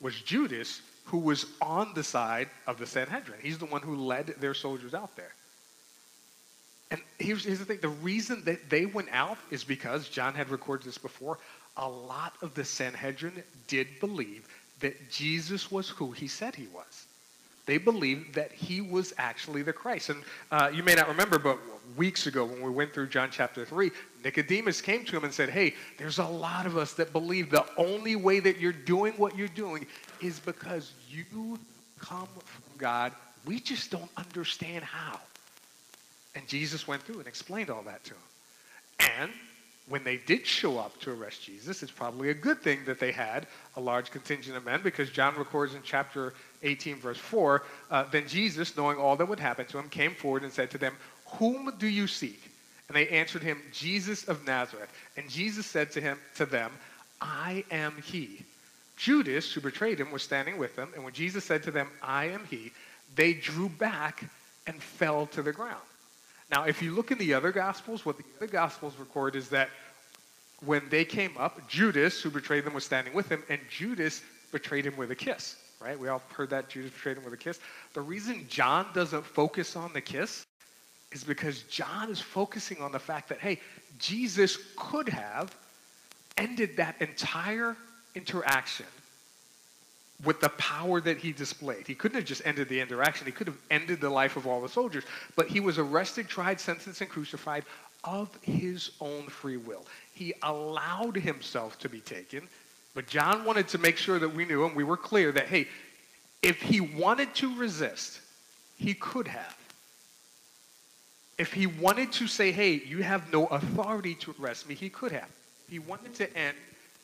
was 0.03 0.21
Judas, 0.21 0.83
who 1.05 1.19
was 1.19 1.47
on 1.63 1.93
the 1.95 2.05
side 2.05 2.51
of 2.67 2.79
the 2.79 2.87
Sanhedrin. 2.87 3.39
He's 3.43 3.57
the 3.57 3.67
one 3.67 3.81
who 3.81 3.97
led 3.97 4.35
their 4.39 4.53
soldiers 4.53 4.93
out 4.93 5.17
there. 5.17 5.33
And 6.93 7.01
here's, 7.19 7.45
here's 7.45 7.59
the 7.59 7.65
thing 7.65 7.79
the 7.81 7.89
reason 7.89 8.45
that 8.45 8.69
they 8.69 8.85
went 8.85 9.09
out 9.13 9.39
is 9.51 9.65
because, 9.65 10.11
John 10.11 10.35
had 10.35 10.51
recorded 10.51 10.87
this 10.87 10.99
before, 10.99 11.39
a 11.79 11.89
lot 11.89 12.35
of 12.43 12.55
the 12.55 12.65
Sanhedrin 12.65 13.43
did 13.67 13.89
believe 13.99 14.47
that 14.81 15.11
Jesus 15.11 15.71
was 15.71 15.89
who 15.89 16.13
he 16.13 16.29
said 16.29 16.55
he 16.55 16.67
was. 16.67 17.07
They 17.65 17.79
believed 17.79 18.35
that 18.35 18.53
he 18.53 18.83
was 18.83 19.15
actually 19.17 19.63
the 19.63 19.73
Christ. 19.73 20.11
And 20.11 20.23
uh, 20.51 20.71
you 20.75 20.83
may 20.83 20.95
not 20.95 21.09
remember, 21.09 21.39
but 21.39 21.59
weeks 21.97 22.27
ago 22.27 22.45
when 22.45 22.61
we 22.61 22.69
went 22.69 22.93
through 22.93 23.07
John 23.07 23.31
chapter 23.31 23.65
3, 23.65 23.91
Nicodemus 24.23 24.83
came 24.83 25.05
to 25.07 25.17
him 25.17 25.25
and 25.25 25.33
said, 25.33 25.49
Hey, 25.49 25.75
there's 25.97 26.19
a 26.19 26.27
lot 26.27 26.67
of 26.67 26.77
us 26.77 26.93
that 26.95 27.13
believe 27.15 27.51
the 27.51 27.65
only 27.79 28.17
way 28.17 28.39
that 28.41 28.59
you're 28.59 28.73
doing 28.73 29.15
what 29.15 29.39
you're 29.39 29.49
doing 29.49 29.87
is 30.21 30.41
because 30.41 30.93
you 31.09 31.59
come 31.99 32.29
from 32.45 32.77
God. 32.77 33.13
We 33.47 33.61
just 33.61 33.91
don't 33.91 34.11
understand 34.19 34.85
how. 34.85 35.19
And 36.35 36.47
Jesus 36.49 36.89
went 36.89 37.03
through 37.03 37.19
and 37.19 37.27
explained 37.27 37.71
all 37.71 37.83
that 37.83 38.05
to 38.05 38.11
them. 38.11 38.23
And 39.21 39.31
when 39.89 40.05
they 40.05 40.17
did 40.17 40.47
show 40.47 40.79
up 40.79 40.99
to 41.01 41.11
arrest 41.11 41.43
Jesus, 41.43 41.83
it's 41.83 41.93
probably 41.93 42.31
a 42.31 42.35
good 42.35 42.63
thing 42.63 42.81
that 42.87 43.01
they 43.01 43.13
had 43.13 43.47
a 43.77 43.81
large 43.81 44.11
contingent 44.11 44.57
of 44.57 44.65
men 44.65 44.81
because 44.83 45.11
John 45.11 45.37
records 45.37 45.75
in 45.75 45.81
chapter 45.83 46.35
18, 46.63 46.97
verse 46.97 47.19
4 47.19 47.63
uh, 47.91 48.05
Then 48.11 48.27
Jesus, 48.27 48.77
knowing 48.77 48.99
all 48.99 49.17
that 49.17 49.29
would 49.29 49.41
happen 49.41 49.67
to 49.67 49.79
him, 49.79 49.89
came 49.89 50.15
forward 50.15 50.45
and 50.45 50.53
said 50.53 50.71
to 50.71 50.79
them, 50.79 50.95
Whom 51.39 51.73
do 51.79 51.87
you 51.87 52.07
seek? 52.07 52.41
And 52.89 52.97
they 52.97 53.09
answered 53.09 53.43
him, 53.43 53.61
Jesus 53.73 54.29
of 54.29 54.47
Nazareth. 54.47 54.91
And 55.17 55.29
Jesus 55.29 55.67
said 55.67 55.91
to 55.93 56.01
him 56.01 56.19
to 56.37 56.47
them, 56.47 56.71
I 57.21 57.65
am 57.71 57.95
he. 58.05 58.45
Judas, 58.97 59.53
who 59.53 59.61
betrayed 59.61 59.99
him, 59.99 60.13
was 60.13 60.23
standing 60.23 60.59
with 60.59 60.77
them, 60.77 60.91
and 60.95 61.03
when 61.03 61.13
Jesus 61.13 61.45
said 61.45 61.63
to 61.65 61.71
them, 61.71 61.89
I 62.03 62.27
am 62.27 62.45
he, 62.49 62.73
they 63.17 63.33
drew 63.33 63.69
back 63.69 64.25
and 64.67 64.81
fell 64.81 65.27
to 65.29 65.43
the 65.43 65.53
ground. 65.53 65.81
Now, 66.53 66.65
if 66.65 66.83
you 66.83 66.95
look 66.95 67.11
in 67.11 67.17
the 67.17 67.33
other 67.33 67.51
Gospels, 67.51 68.05
what 68.05 68.19
the 68.19 68.25
other 68.37 68.47
Gospels 68.47 68.95
record 68.99 69.37
is 69.37 69.49
that 69.49 69.71
when 70.65 70.83
they 70.91 71.03
came 71.03 71.33
up, 71.39 71.67
Judas, 71.67 72.21
who 72.21 72.29
betrayed 72.29 72.65
them, 72.65 72.75
was 72.75 72.85
standing 72.85 73.15
with 73.15 73.31
him, 73.31 73.43
and 73.49 73.59
Judas 73.71 74.21
betrayed 74.53 74.85
him 74.85 74.95
with 74.99 75.11
a 75.11 75.15
kiss, 75.15 75.57
right? 75.81 75.99
We 75.99 76.09
all 76.09 76.21
heard 76.29 76.51
that 76.51 76.69
Judas 76.69 76.93
betrayed 76.93 77.17
him 77.17 77.25
with 77.25 77.33
a 77.33 77.39
kiss. 77.39 77.59
The 77.95 78.03
reason 78.03 78.47
John 78.51 78.87
doesn't 78.93 79.25
focus 79.25 79.77
on 79.77 79.95
the 79.95 80.03
kiss 80.03 80.45
is 81.11 81.25
because 81.25 81.63
John 81.63 82.11
is 82.11 82.21
focusing 82.21 82.83
on 82.83 82.93
the 82.93 82.99
fact 82.99 83.31
that, 83.31 83.41
hey, 83.41 83.59
Jesus 83.99 84.59
could 84.77 85.09
have 85.09 85.57
ended 86.37 86.77
that 86.77 87.01
entire 87.01 87.77
interaction 88.15 88.87
with 90.25 90.41
the 90.41 90.49
power 90.51 91.01
that 91.01 91.19
he 91.19 91.33
displayed. 91.33 91.87
He 91.87 91.95
couldn't 91.95 92.17
have 92.17 92.25
just 92.25 92.43
ended 92.45 92.69
the 92.69 92.81
interaction, 92.81 93.27
he 93.27 93.33
could 93.33 93.47
have 93.47 93.59
ended 93.71 94.01
the 94.01 94.11
life 94.11 94.37
of 94.37 94.47
all 94.47 94.61
the 94.61 94.69
soldiers. 94.69 95.05
But 95.37 95.49
he 95.49 95.61
was 95.61 95.79
arrested, 95.79 96.29
tried, 96.29 96.61
sentenced, 96.61 97.01
and 97.01 97.11
crucified 97.11 97.65
of 98.05 98.29
his 98.43 98.93
own 99.01 99.27
free 99.29 99.57
will. 99.57 99.85
He 100.15 100.35
allowed 100.43 101.17
himself 101.17 101.79
to 101.81 101.89
be 101.89 102.01
taken, 102.01 102.49
but 102.95 103.07
John 103.07 103.45
wanted 103.45 103.69
to 103.69 103.79
make 103.79 103.97
sure 103.97 104.19
that 104.19 104.29
we 104.29 104.45
knew 104.45 104.67
and 104.67 104.77
we 104.77 104.85
were 104.85 104.97
clear 104.97 105.33
that, 105.33 105.47
hey, 105.47 105.69
if 106.43 106.61
he 106.61 106.81
wanted 106.81 107.35
to 107.37 107.57
resist, 107.57 108.21
he 108.77 108.95
could 108.95 109.29
have. 109.29 109.57
If 111.39 111.53
he 111.53 111.67
wanted 111.67 112.13
to 112.13 112.27
say, 112.27 112.53
hey, 112.53 112.75
you 112.75 113.03
have 113.03 113.33
no 113.33 113.47
authority 113.47 114.15
to 114.17 114.35
arrest 114.41 114.69
me, 114.69 114.75
he 114.75 114.91
could 114.91 115.13
have. 115.13 115.29
He 115.71 115.79
wanted 115.79 116.15
to 116.17 116.37
end 116.37 116.57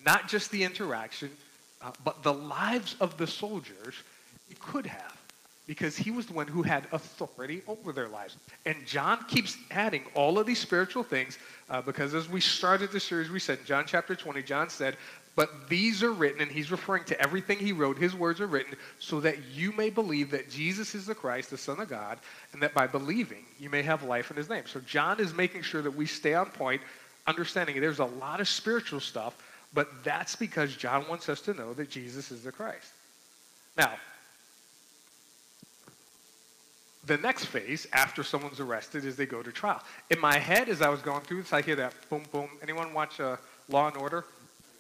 not 0.05 0.29
just 0.29 0.51
the 0.51 0.65
interaction, 0.65 1.31
uh, 1.83 1.93
but 2.05 2.23
the 2.23 2.33
lives 2.33 2.97
of 3.01 3.17
the 3.17 3.27
soldiers, 3.27 3.95
he 4.49 4.55
could 4.55 4.87
have. 4.87 5.17
Because 5.67 5.99
he 5.99 6.11
was 6.11 6.25
the 6.25 6.33
one 6.33 6.47
who 6.47 6.63
had 6.63 6.87
authority 6.93 7.61
over 7.69 7.93
their 7.93 8.09
lives. 8.09 8.39
And 8.65 8.87
John 8.87 9.23
keeps 9.29 9.55
adding 9.71 10.03
all 10.15 10.39
of 10.39 10.47
these 10.47 10.59
spiritual 10.59 11.03
things 11.03 11.37
uh, 11.69 11.83
because 11.83 12.15
as 12.15 12.27
we 12.27 12.41
started 12.41 12.91
the 12.91 12.99
series, 12.99 13.29
we 13.29 13.39
said 13.39 13.59
John 13.67 13.85
chapter 13.87 14.17
20, 14.17 14.43
John 14.45 14.71
said, 14.71 14.97
but 15.39 15.69
these 15.69 16.03
are 16.03 16.11
written, 16.11 16.41
and 16.41 16.51
he's 16.51 16.73
referring 16.73 17.05
to 17.05 17.21
everything 17.21 17.59
he 17.59 17.71
wrote. 17.71 17.97
His 17.97 18.13
words 18.13 18.41
are 18.41 18.49
written 18.49 18.75
so 18.99 19.21
that 19.21 19.37
you 19.53 19.71
may 19.71 19.89
believe 19.89 20.33
that 20.33 20.51
Jesus 20.51 20.97
is 20.97 21.07
the 21.07 21.15
Christ, 21.15 21.51
the 21.51 21.57
Son 21.57 21.79
of 21.79 21.89
God, 21.89 22.19
and 22.53 22.61
that 22.61 22.75
by 22.75 22.89
believing 22.89 23.45
you 23.57 23.71
may 23.71 23.83
have 23.83 24.03
life 24.03 24.33
in 24.33 24.37
his 24.37 24.49
name. 24.49 24.65
So 24.67 24.81
John 24.81 25.21
is 25.21 25.33
making 25.33 25.63
sure 25.63 25.81
that 25.81 25.95
we 25.95 26.07
stay 26.07 26.35
on 26.35 26.47
point, 26.47 26.83
understanding 27.29 27.81
there's 27.81 28.01
a 28.01 28.05
lot 28.05 28.41
of 28.41 28.49
spiritual 28.49 28.99
stuff, 28.99 29.37
but 29.75 29.89
that's 30.05 30.37
because 30.37 30.75
John 30.77 31.07
wants 31.09 31.29
us 31.29 31.41
to 31.43 31.55
know 31.55 31.75
that 31.75 31.91
Jesus 31.91 32.31
is 32.31 32.43
the 32.43 32.53
Christ. 32.53 32.93
Now, 33.77 33.93
the 37.07 37.17
next 37.19 37.47
phase 37.47 37.87
after 37.93 38.23
someone's 38.23 38.61
arrested 38.61 39.05
is 39.05 39.17
they 39.17 39.27
go 39.27 39.43
to 39.43 39.53
trial. 39.53 39.83
In 40.11 40.21
my 40.21 40.39
head, 40.39 40.69
as 40.69 40.83
I 40.83 40.89
was 40.89 41.01
going 41.01 41.23
through 41.23 41.43
this, 41.43 41.53
I 41.53 41.63
hear 41.63 41.77
that 41.77 41.95
boom, 42.11 42.25
boom. 42.33 42.49
Anyone 42.63 42.93
watch 42.93 43.21
uh, 43.21 43.37
Law 43.69 43.89
and 43.89 43.97
Order? 43.97 44.25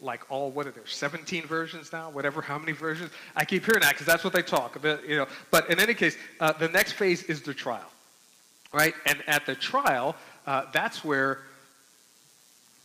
like 0.00 0.30
all 0.30 0.50
what 0.50 0.66
are 0.66 0.70
there 0.70 0.86
17 0.86 1.44
versions 1.46 1.92
now 1.92 2.10
whatever 2.10 2.40
how 2.40 2.58
many 2.58 2.72
versions 2.72 3.10
i 3.36 3.44
keep 3.44 3.64
hearing 3.64 3.80
that 3.80 3.92
because 3.92 4.06
that's 4.06 4.24
what 4.24 4.32
they 4.32 4.42
talk 4.42 4.76
about 4.76 5.06
you 5.08 5.16
know 5.16 5.26
but 5.50 5.68
in 5.70 5.80
any 5.80 5.94
case 5.94 6.16
uh, 6.40 6.52
the 6.52 6.68
next 6.68 6.92
phase 6.92 7.24
is 7.24 7.42
the 7.42 7.54
trial 7.54 7.90
right 8.72 8.94
and 9.06 9.22
at 9.26 9.44
the 9.46 9.54
trial 9.54 10.14
uh, 10.46 10.64
that's 10.72 11.04
where 11.04 11.40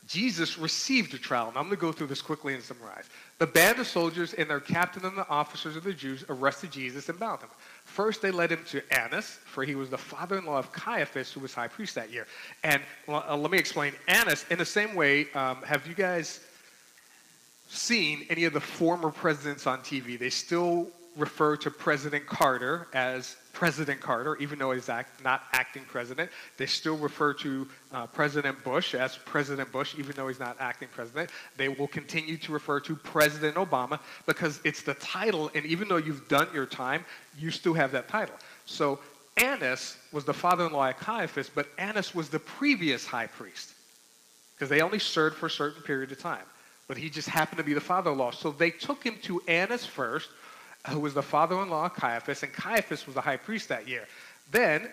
jesus 0.08 0.58
received 0.58 1.14
a 1.14 1.18
trial 1.18 1.48
and 1.48 1.58
i'm 1.58 1.66
going 1.66 1.76
to 1.76 1.82
go 1.82 1.92
through 1.92 2.08
this 2.08 2.22
quickly 2.22 2.54
and 2.54 2.64
summarize 2.64 3.06
the 3.40 3.48
band 3.48 3.80
of 3.80 3.88
soldiers 3.88 4.34
and 4.34 4.50
their 4.50 4.60
captain 4.60 5.06
and 5.06 5.18
the 5.18 5.28
officers 5.30 5.76
of 5.76 5.84
the 5.84 5.94
jews 5.94 6.26
arrested 6.30 6.72
jesus 6.72 7.10
and 7.10 7.20
bound 7.20 7.40
him 7.42 7.50
First, 7.86 8.22
they 8.22 8.32
led 8.32 8.52
him 8.52 8.64
to 8.70 8.82
Annas, 8.92 9.40
for 9.46 9.64
he 9.64 9.76
was 9.76 9.90
the 9.90 9.98
father 9.98 10.38
in 10.38 10.46
law 10.46 10.58
of 10.58 10.72
Caiaphas, 10.72 11.32
who 11.32 11.42
was 11.42 11.54
high 11.54 11.68
priest 11.68 11.94
that 11.96 12.12
year. 12.12 12.26
And 12.64 12.82
uh, 13.08 13.36
let 13.36 13.52
me 13.52 13.58
explain 13.58 13.94
Annas, 14.08 14.46
in 14.50 14.58
the 14.58 14.66
same 14.66 14.96
way, 14.96 15.28
um, 15.34 15.58
have 15.58 15.86
you 15.86 15.94
guys 15.94 16.40
seen 17.74 18.26
any 18.30 18.46
of 18.46 18.54
the 18.54 18.62
former 18.62 19.10
presidents 19.10 19.68
on 19.68 19.80
TV. 19.80 20.18
They 20.18 20.30
still 20.30 20.88
refer 21.18 21.58
to 21.58 21.72
President 21.72 22.26
Carter 22.26 22.88
as 22.94 23.36
President 23.54 24.02
Carter, 24.02 24.36
even 24.38 24.58
though 24.58 24.72
he's 24.72 24.90
act, 24.90 25.24
not 25.24 25.44
acting 25.54 25.84
president. 25.88 26.30
They 26.58 26.66
still 26.66 26.98
refer 26.98 27.34
to 27.36 27.68
uh, 27.92 28.08
President 28.08 28.62
Bush 28.64 28.96
as 28.96 29.16
President 29.16 29.72
Bush, 29.72 29.96
even 29.98 30.14
though 30.16 30.28
he's 30.28 30.40
not 30.40 30.58
acting 30.60 30.90
president. 30.92 31.30
They 31.56 31.70
will 31.70 31.88
continue 31.88 32.38
to 32.38 32.52
refer 32.52 32.80
to 32.82 32.96
President 32.96 33.56
Obama 33.56 34.00
because 34.26 34.60
it's 34.66 34.82
the 34.82 34.96
title, 34.96 35.52
and 35.54 35.66
even 35.66 35.88
though 35.88 35.98
you've 35.98 36.28
done 36.28 36.48
your 36.54 36.66
time, 36.66 37.06
you 37.38 37.52
still 37.52 37.76
have 37.76 37.92
that 37.92 38.10
title. 38.10 38.36
So 38.66 39.00
Annas 39.38 39.98
was 40.12 40.26
the 40.26 40.34
father-in-law 40.34 40.90
of 40.90 40.98
Caiaphas, 40.98 41.50
but 41.54 41.68
Annas 41.78 42.16
was 42.16 42.30
the 42.30 42.40
previous 42.40 43.06
high 43.06 43.28
priest 43.28 43.74
because 44.56 44.68
they 44.68 44.82
only 44.82 45.00
served 45.00 45.38
for 45.38 45.46
a 45.46 45.52
certain 45.52 45.84
period 45.84 46.12
of 46.12 46.20
time 46.20 46.46
but 46.88 46.98
he 46.98 47.10
just 47.10 47.30
happened 47.30 47.58
to 47.58 47.64
be 47.64 47.74
the 47.74 47.82
father-in-law. 47.82 48.32
So 48.32 48.52
they 48.52 48.70
took 48.70 49.04
him 49.04 49.16
to 49.24 49.42
Annas 49.48 49.86
first, 49.86 50.30
who 50.90 51.00
was 51.00 51.14
the 51.14 51.24
father-in-law 51.24 51.86
of 51.86 51.94
Caiaphas, 51.94 52.44
and 52.44 52.52
Caiaphas 52.52 53.06
was 53.06 53.16
the 53.16 53.22
high 53.22 53.38
priest 53.38 53.70
that 53.70 53.88
year. 53.88 54.08
Then 54.52 54.90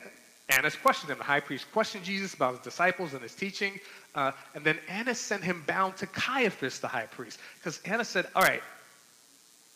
Annas 0.48 0.76
questioned 0.76 1.10
him. 1.10 1.18
The 1.18 1.24
high 1.24 1.40
priest 1.40 1.66
questioned 1.72 2.04
Jesus 2.04 2.34
about 2.34 2.54
his 2.54 2.62
disciples 2.62 3.14
and 3.14 3.22
his 3.22 3.34
teaching. 3.34 3.78
Uh, 4.14 4.32
and 4.54 4.64
then 4.64 4.78
Annas 4.88 5.18
sent 5.18 5.42
him 5.42 5.64
bound 5.66 5.96
to 5.96 6.06
Caiaphas, 6.06 6.80
the 6.80 6.88
high 6.88 7.06
priest. 7.06 7.38
Because 7.58 7.80
Annas 7.84 8.08
said, 8.08 8.26
All 8.34 8.42
right, 8.42 8.62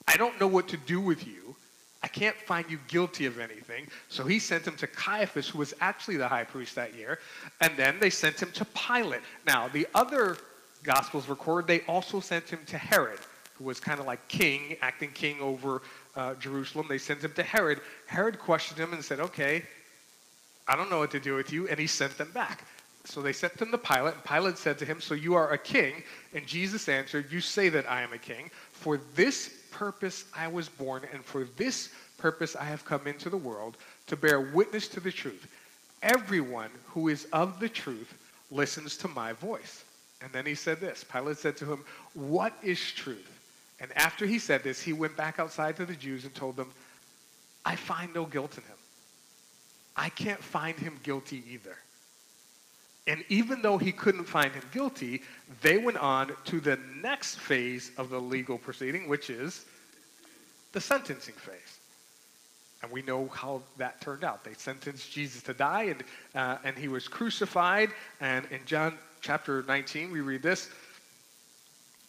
I 0.09 0.17
don't 0.17 0.39
know 0.41 0.49
what 0.49 0.69
to 0.69 0.77
do 0.77 1.01
with 1.01 1.27
you. 1.27 1.55
I 2.03 2.09
can't 2.09 2.37
find 2.37 2.71
you 2.71 2.79
guilty 2.89 3.25
of 3.25 3.39
anything. 3.39 3.87
So 4.09 4.25
he 4.25 4.39
sent 4.39 4.67
him 4.67 4.77
to 4.77 4.87
Caiaphas, 4.87 5.49
who 5.49 5.59
was 5.59 5.73
actually 5.81 6.19
the 6.19 6.29
high 6.29 6.45
priest 6.45 6.75
that 6.75 6.95
year. 6.95 7.19
And 7.63 7.73
then 7.77 7.99
they 7.99 8.11
sent 8.11 8.43
him 8.43 8.51
to 8.53 8.65
Pilate. 8.67 9.23
Now, 9.47 9.69
the 9.69 9.87
other 9.95 10.37
Gospels 10.83 11.31
record, 11.31 11.67
they 11.67 11.81
also 11.89 12.21
sent 12.21 12.47
him 12.51 12.59
to 12.67 12.77
Herod, 12.77 13.19
who 13.55 13.65
was 13.65 13.81
kind 13.81 14.01
of 14.01 14.07
like 14.07 14.27
king, 14.29 14.77
acting 14.83 15.13
king 15.13 15.41
over 15.41 15.81
uh, 16.17 16.35
Jerusalem. 16.35 16.87
They 16.89 16.99
sent 16.99 17.23
him 17.23 17.33
to 17.35 17.43
Herod. 17.43 17.81
Herod 18.07 18.39
questioned 18.39 18.79
him 18.79 18.93
and 18.93 19.05
said, 19.05 19.21
Okay, 19.21 19.65
I 20.67 20.77
don't 20.77 20.91
know 20.91 20.99
what 20.99 21.11
to 21.13 21.21
do 21.21 21.35
with 21.35 21.53
you. 21.53 21.69
And 21.69 21.79
he 21.79 21.87
sent 21.87 22.17
them 22.17 22.31
back. 22.33 22.65
So 23.05 23.21
they 23.21 23.33
sent 23.33 23.57
them 23.59 23.71
to 23.71 23.79
Pilate. 23.79 24.15
And 24.15 24.25
Pilate 24.25 24.59
said 24.59 24.79
to 24.79 24.85
him, 24.85 25.01
So 25.01 25.15
you 25.15 25.35
are 25.35 25.53
a 25.53 25.59
king? 25.59 26.03
And 26.33 26.47
Jesus 26.47 26.89
answered, 26.89 27.31
You 27.31 27.41
say 27.41 27.69
that 27.69 27.91
I 27.91 28.03
am 28.03 28.13
a 28.13 28.19
king. 28.19 28.51
For 28.73 28.99
this 29.15 29.53
purpose 29.71 30.25
I 30.35 30.49
was 30.49 30.69
born, 30.69 31.03
and 31.13 31.25
for 31.25 31.45
this 31.57 31.91
purpose 32.17 32.57
I 32.57 32.65
have 32.65 32.85
come 32.85 33.07
into 33.07 33.29
the 33.29 33.37
world, 33.37 33.77
to 34.07 34.17
bear 34.17 34.41
witness 34.41 34.89
to 34.89 35.01
the 35.01 35.13
truth. 35.13 35.47
Everyone 36.03 36.71
who 36.87 37.09
is 37.09 37.27
of 37.33 37.61
the 37.61 37.69
truth 37.69 38.15
listens 38.51 38.97
to 38.99 39.09
my 39.09 39.33
voice. 39.33 39.85
And 40.23 40.33
then 40.33 40.47
he 40.47 40.55
said 40.55 40.81
this 40.81 41.05
Pilate 41.05 41.39
said 41.39 41.57
to 41.59 41.71
him, 41.71 41.85
What 42.15 42.55
is 42.63 42.81
truth? 42.81 43.34
And 43.81 43.91
after 43.97 44.27
he 44.27 44.39
said 44.39 44.63
this, 44.63 44.81
he 44.81 44.93
went 44.93 45.17
back 45.17 45.39
outside 45.39 45.77
to 45.77 45.87
the 45.87 45.95
Jews 45.95 46.25
and 46.25 46.35
told 46.35 46.57
them, 46.57 46.71
I 47.65 47.77
find 47.77 48.15
no 48.15 48.25
guilt 48.25 48.57
in 48.57 48.65
him. 48.65 48.77
I 49.97 50.09
can't 50.09 50.43
find 50.43 50.79
him 50.79 50.99
guilty 51.03 51.43
either. 51.51 51.77
And 53.07 53.25
even 53.29 53.61
though 53.63 53.77
he 53.79 53.93
couldn't 53.93 54.25
find 54.25 54.53
him 54.53 54.63
guilty, 54.73 55.23
they 55.61 55.79
went 55.79 55.99
on 55.99 56.33
to 56.47 56.61
the 56.61 56.79
next 57.03 57.39
phase 57.39 57.91
of 57.99 58.11
the 58.11 58.21
legal 58.21 58.57
proceeding, 58.57 59.09
which 59.09 59.29
is 59.29 59.67
the 60.73 60.81
sentencing 60.81 61.35
phase. 61.35 61.79
And 62.83 62.91
we 62.91 63.03
know 63.03 63.29
how 63.29 63.63
that 63.79 64.01
turned 64.01 64.25
out. 64.25 64.45
They 64.45 64.55
sentenced 64.55 65.11
Jesus 65.11 65.43
to 65.43 65.55
die, 65.55 65.85
and, 65.85 66.05
uh, 66.35 66.59
and 66.65 66.77
he 66.77 66.89
was 66.89 67.09
crucified. 67.09 67.91
And 68.21 68.47
in 68.51 68.61
John 68.67 68.99
chapter 69.21 69.63
19, 69.67 70.11
we 70.11 70.21
read 70.21 70.43
this. 70.43 70.71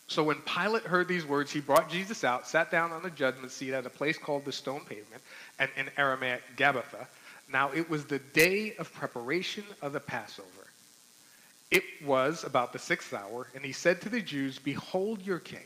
So 0.07 0.23
when 0.23 0.37
Pilate 0.41 0.83
heard 0.83 1.07
these 1.07 1.25
words, 1.25 1.51
he 1.51 1.59
brought 1.59 1.89
Jesus 1.89 2.23
out, 2.23 2.47
sat 2.47 2.69
down 2.69 2.91
on 2.91 3.01
the 3.01 3.09
judgment 3.09 3.51
seat 3.51 3.73
at 3.73 3.85
a 3.85 3.89
place 3.89 4.17
called 4.17 4.45
the 4.45 4.51
Stone 4.51 4.81
Pavement, 4.81 5.21
and 5.57 5.69
in 5.77 5.89
Aramaic, 5.97 6.43
Gabbatha. 6.57 7.07
Now 7.51 7.71
it 7.73 7.89
was 7.89 8.05
the 8.05 8.19
day 8.19 8.75
of 8.77 8.93
preparation 8.93 9.63
of 9.81 9.93
the 9.93 9.99
Passover. 9.99 10.47
It 11.71 11.83
was 12.05 12.43
about 12.43 12.71
the 12.71 12.79
sixth 12.79 13.13
hour, 13.13 13.47
and 13.55 13.65
he 13.65 13.71
said 13.71 13.99
to 14.01 14.09
the 14.09 14.21
Jews, 14.21 14.59
Behold 14.59 15.21
your 15.21 15.39
king. 15.39 15.65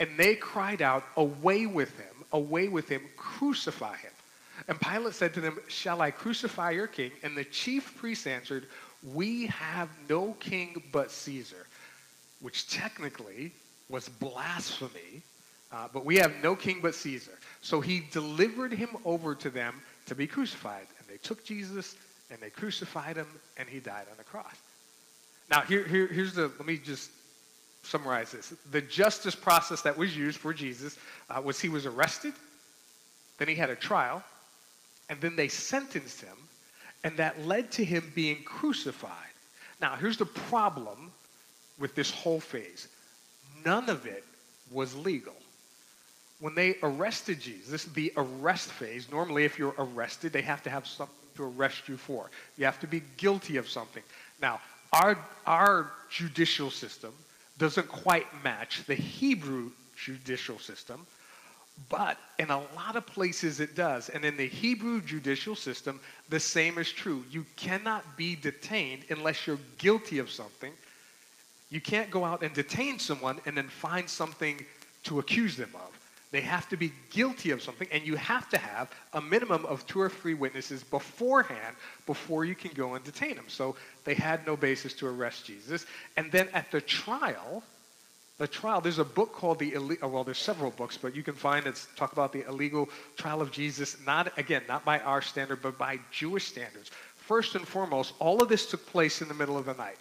And 0.00 0.18
they 0.18 0.34
cried 0.34 0.82
out, 0.82 1.04
Away 1.16 1.66
with 1.66 1.96
him, 1.96 2.24
away 2.32 2.68
with 2.68 2.88
him, 2.88 3.02
crucify 3.16 3.96
him. 3.96 4.10
And 4.66 4.80
Pilate 4.80 5.14
said 5.14 5.32
to 5.34 5.40
them, 5.40 5.58
Shall 5.68 6.02
I 6.02 6.10
crucify 6.10 6.72
your 6.72 6.88
king? 6.88 7.12
And 7.22 7.36
the 7.36 7.44
chief 7.44 7.96
priests 7.96 8.26
answered, 8.26 8.66
we 9.02 9.46
have 9.46 9.88
no 10.08 10.34
king 10.40 10.82
but 10.92 11.10
Caesar, 11.10 11.66
which 12.40 12.68
technically 12.68 13.52
was 13.88 14.08
blasphemy, 14.08 15.22
uh, 15.72 15.88
but 15.92 16.04
we 16.04 16.16
have 16.16 16.32
no 16.42 16.56
king 16.56 16.80
but 16.82 16.94
Caesar. 16.94 17.38
So 17.60 17.80
he 17.80 18.04
delivered 18.10 18.72
him 18.72 18.90
over 19.04 19.34
to 19.36 19.50
them 19.50 19.80
to 20.06 20.14
be 20.14 20.26
crucified. 20.26 20.86
And 20.98 21.08
they 21.08 21.18
took 21.18 21.44
Jesus 21.44 21.96
and 22.30 22.40
they 22.40 22.50
crucified 22.50 23.16
him 23.16 23.26
and 23.56 23.68
he 23.68 23.80
died 23.80 24.06
on 24.10 24.16
the 24.16 24.24
cross. 24.24 24.54
Now, 25.50 25.62
here, 25.62 25.86
here, 25.86 26.06
here's 26.06 26.34
the, 26.34 26.42
let 26.58 26.66
me 26.66 26.78
just 26.78 27.10
summarize 27.82 28.30
this. 28.32 28.54
The 28.70 28.80
justice 28.80 29.34
process 29.34 29.82
that 29.82 29.96
was 29.96 30.16
used 30.16 30.38
for 30.38 30.54
Jesus 30.54 30.96
uh, 31.28 31.40
was 31.40 31.60
he 31.60 31.68
was 31.68 31.86
arrested, 31.86 32.34
then 33.38 33.48
he 33.48 33.54
had 33.54 33.70
a 33.70 33.76
trial, 33.76 34.22
and 35.08 35.20
then 35.20 35.34
they 35.34 35.48
sentenced 35.48 36.20
him, 36.20 36.36
and 37.02 37.16
that 37.16 37.44
led 37.46 37.72
to 37.72 37.84
him 37.84 38.12
being 38.14 38.42
crucified. 38.44 39.12
Now, 39.80 39.96
here's 39.96 40.18
the 40.18 40.26
problem 40.26 41.10
with 41.80 41.94
this 41.94 42.10
whole 42.10 42.40
phase 42.40 42.86
none 43.64 43.90
of 43.90 44.06
it 44.06 44.24
was 44.70 44.96
legal. 44.96 45.34
When 46.38 46.54
they 46.54 46.76
arrested 46.82 47.40
Jesus, 47.40 47.68
this 47.68 47.84
is 47.84 47.92
the 47.92 48.10
arrest 48.16 48.70
phase. 48.70 49.10
Normally, 49.12 49.44
if 49.44 49.58
you're 49.58 49.74
arrested, 49.76 50.32
they 50.32 50.40
have 50.40 50.62
to 50.62 50.70
have 50.70 50.86
something 50.86 51.14
to 51.36 51.44
arrest 51.44 51.86
you 51.86 51.98
for. 51.98 52.30
You 52.56 52.64
have 52.64 52.80
to 52.80 52.86
be 52.86 53.02
guilty 53.18 53.58
of 53.58 53.68
something. 53.68 54.02
Now, 54.40 54.60
our, 54.94 55.18
our 55.46 55.92
judicial 56.08 56.70
system 56.70 57.12
doesn't 57.58 57.88
quite 57.88 58.26
match 58.42 58.84
the 58.86 58.94
Hebrew 58.94 59.70
judicial 59.94 60.58
system 60.58 61.06
but 61.88 62.18
in 62.38 62.50
a 62.50 62.58
lot 62.76 62.96
of 62.96 63.06
places 63.06 63.60
it 63.60 63.74
does. 63.74 64.10
And 64.10 64.24
in 64.24 64.36
the 64.36 64.46
Hebrew 64.46 65.00
judicial 65.00 65.56
system, 65.56 66.00
the 66.28 66.40
same 66.40 66.78
is 66.78 66.92
true. 66.92 67.24
You 67.30 67.46
cannot 67.56 68.16
be 68.16 68.36
detained 68.36 69.04
unless 69.08 69.46
you're 69.46 69.58
guilty 69.78 70.18
of 70.18 70.30
something. 70.30 70.72
You 71.70 71.80
can't 71.80 72.10
go 72.10 72.24
out 72.24 72.42
and 72.42 72.52
detain 72.52 72.98
someone 72.98 73.40
and 73.46 73.56
then 73.56 73.68
find 73.68 74.08
something 74.08 74.64
to 75.04 75.18
accuse 75.20 75.56
them 75.56 75.70
of. 75.74 75.90
They 76.32 76.40
have 76.42 76.68
to 76.68 76.76
be 76.76 76.92
guilty 77.10 77.50
of 77.50 77.60
something, 77.60 77.88
and 77.90 78.06
you 78.06 78.14
have 78.14 78.48
to 78.50 78.58
have 78.58 78.90
a 79.14 79.20
minimum 79.20 79.66
of 79.66 79.84
two 79.86 80.00
or 80.00 80.08
three 80.08 80.34
witnesses 80.34 80.84
beforehand 80.84 81.74
before 82.06 82.44
you 82.44 82.54
can 82.54 82.70
go 82.72 82.94
and 82.94 83.04
detain 83.04 83.34
them. 83.34 83.46
So 83.48 83.74
they 84.04 84.14
had 84.14 84.46
no 84.46 84.56
basis 84.56 84.92
to 84.94 85.08
arrest 85.08 85.44
Jesus. 85.44 85.86
And 86.16 86.30
then 86.30 86.48
at 86.52 86.70
the 86.70 86.80
trial, 86.82 87.64
the 88.38 88.46
trial, 88.46 88.80
there's 88.80 89.00
a 89.00 89.04
book 89.04 89.32
called 89.32 89.58
the, 89.58 89.76
uh, 89.76 90.08
well, 90.08 90.22
there's 90.22 90.38
several 90.38 90.70
books, 90.70 90.96
but 90.96 91.16
you 91.16 91.24
can 91.24 91.34
find 91.34 91.66
it's 91.66 91.88
talk 91.96 92.12
about 92.12 92.32
the 92.32 92.46
illegal 92.48 92.88
trial 93.16 93.42
of 93.42 93.50
Jesus, 93.50 93.96
not, 94.06 94.36
again, 94.38 94.62
not 94.68 94.84
by 94.84 95.00
our 95.00 95.20
standard, 95.20 95.60
but 95.62 95.76
by 95.78 95.98
Jewish 96.12 96.46
standards. 96.46 96.90
First 97.16 97.56
and 97.56 97.66
foremost, 97.66 98.14
all 98.20 98.40
of 98.40 98.48
this 98.48 98.66
took 98.66 98.86
place 98.86 99.20
in 99.20 99.26
the 99.26 99.34
middle 99.34 99.58
of 99.58 99.66
the 99.66 99.74
night. 99.74 99.98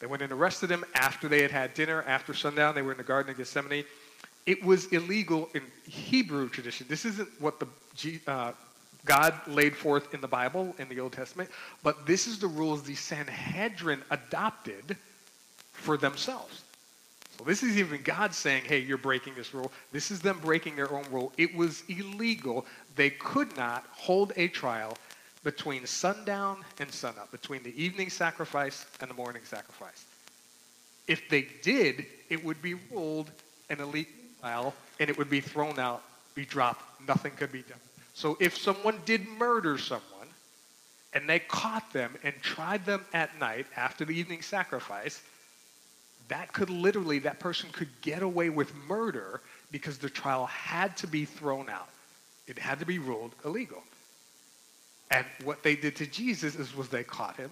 They 0.00 0.06
went 0.06 0.22
and 0.22 0.32
arrested 0.32 0.70
him 0.70 0.84
after 0.94 1.28
they 1.28 1.42
had 1.42 1.50
had 1.50 1.74
dinner, 1.74 2.02
after 2.06 2.32
sundown. 2.32 2.74
They 2.74 2.82
were 2.82 2.92
in 2.92 2.98
the 2.98 3.04
Garden 3.04 3.30
of 3.30 3.36
Gethsemane. 3.36 3.84
It 4.46 4.62
was 4.64 4.86
illegal 4.86 5.48
in 5.54 5.62
Hebrew 5.86 6.48
tradition. 6.48 6.86
This 6.88 7.04
isn't 7.04 7.28
what 7.40 7.60
the 7.60 7.66
uh, 8.26 8.52
God 9.04 9.34
laid 9.46 9.76
forth 9.76 10.14
in 10.14 10.20
the 10.20 10.28
Bible, 10.28 10.74
in 10.78 10.88
the 10.88 11.00
Old 11.00 11.12
Testament, 11.12 11.50
but 11.82 12.06
this 12.06 12.26
is 12.26 12.38
the 12.38 12.46
rules 12.46 12.82
the 12.82 12.94
Sanhedrin 12.94 14.02
adopted 14.10 14.96
for 15.72 15.96
themselves. 15.96 16.62
So 17.38 17.44
this 17.44 17.62
is 17.62 17.78
even 17.78 18.02
God 18.02 18.34
saying, 18.34 18.64
hey, 18.66 18.80
you're 18.80 18.98
breaking 18.98 19.34
this 19.34 19.54
rule. 19.54 19.70
This 19.92 20.10
is 20.10 20.20
them 20.20 20.40
breaking 20.42 20.76
their 20.76 20.92
own 20.92 21.04
rule. 21.10 21.32
It 21.36 21.54
was 21.54 21.84
illegal. 21.88 22.66
They 22.96 23.10
could 23.10 23.56
not 23.56 23.84
hold 23.92 24.32
a 24.36 24.48
trial 24.48 24.96
between 25.48 25.86
sundown 25.86 26.62
and 26.78 26.92
sunup, 26.92 27.32
between 27.32 27.62
the 27.62 27.82
evening 27.82 28.10
sacrifice 28.10 28.84
and 29.00 29.08
the 29.08 29.14
morning 29.14 29.40
sacrifice. 29.46 30.04
If 31.06 31.26
they 31.30 31.48
did, 31.62 32.04
it 32.28 32.44
would 32.44 32.60
be 32.60 32.74
ruled 32.92 33.30
an 33.70 33.80
illegal 33.80 34.12
trial 34.40 34.74
and 35.00 35.08
it 35.08 35.16
would 35.16 35.30
be 35.30 35.40
thrown 35.40 35.78
out, 35.78 36.02
be 36.34 36.44
dropped. 36.44 36.82
Nothing 37.08 37.32
could 37.32 37.50
be 37.50 37.62
done. 37.62 37.78
So 38.12 38.36
if 38.40 38.58
someone 38.58 39.00
did 39.06 39.26
murder 39.26 39.78
someone 39.78 40.28
and 41.14 41.26
they 41.26 41.38
caught 41.38 41.94
them 41.94 42.14
and 42.22 42.34
tried 42.42 42.84
them 42.84 43.06
at 43.14 43.40
night 43.40 43.64
after 43.74 44.04
the 44.04 44.12
evening 44.12 44.42
sacrifice, 44.42 45.22
that 46.28 46.52
could 46.52 46.68
literally, 46.68 47.20
that 47.20 47.40
person 47.40 47.70
could 47.72 47.88
get 48.02 48.22
away 48.22 48.50
with 48.50 48.74
murder 48.86 49.40
because 49.70 49.96
the 49.96 50.10
trial 50.10 50.44
had 50.44 50.94
to 50.98 51.06
be 51.06 51.24
thrown 51.24 51.70
out. 51.70 51.88
It 52.46 52.58
had 52.58 52.78
to 52.80 52.84
be 52.84 52.98
ruled 52.98 53.32
illegal. 53.46 53.82
And 55.10 55.26
what 55.44 55.62
they 55.62 55.74
did 55.74 55.96
to 55.96 56.06
Jesus 56.06 56.54
is 56.54 56.74
was 56.76 56.88
they 56.88 57.04
caught 57.04 57.36
him 57.36 57.50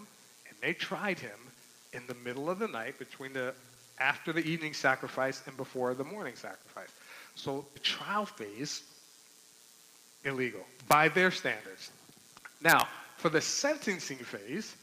and 0.49 0.57
they 0.61 0.73
tried 0.73 1.19
him 1.19 1.39
in 1.93 2.03
the 2.07 2.15
middle 2.15 2.51
of 2.51 2.59
the 2.59 2.69
night 2.69 2.99
between 2.99 3.33
the 3.33 3.55
after 3.99 4.33
the 4.33 4.47
evening 4.47 4.75
sacrifice 4.75 5.43
and 5.47 5.57
before 5.57 5.95
the 5.95 6.05
morning 6.05 6.35
sacrifice. 6.35 6.91
So 7.35 7.65
the 7.73 7.81
trial 7.81 8.27
phase 8.27 8.83
illegal 10.25 10.65
by 10.89 11.09
their 11.09 11.31
standards. 11.31 11.91
Now, 12.61 12.89
for 13.17 13.31
the 13.31 13.41
sentencing 13.41 14.19
phase, 14.19 14.77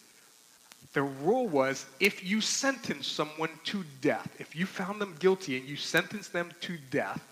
the 0.94 1.04
rule 1.04 1.48
was 1.48 1.86
if 2.00 2.24
you 2.24 2.42
sentence 2.42 3.08
someone 3.08 3.50
to 3.66 3.84
death, 4.02 4.28
if 4.40 4.56
you 4.56 4.66
found 4.66 5.00
them 5.00 5.16
guilty 5.20 5.58
and 5.58 5.68
you 5.68 5.76
sentenced 5.76 6.34
them 6.34 6.52
to 6.62 6.78
death, 6.92 7.24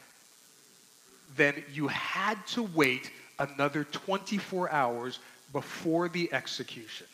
then 1.36 1.64
you 1.72 1.88
had 1.88 2.46
to 2.48 2.64
wait 2.64 3.12
another 3.42 3.84
24 3.86 4.72
hours 4.72 5.20
before 5.54 6.10
the 6.10 6.32
execution. 6.34 7.08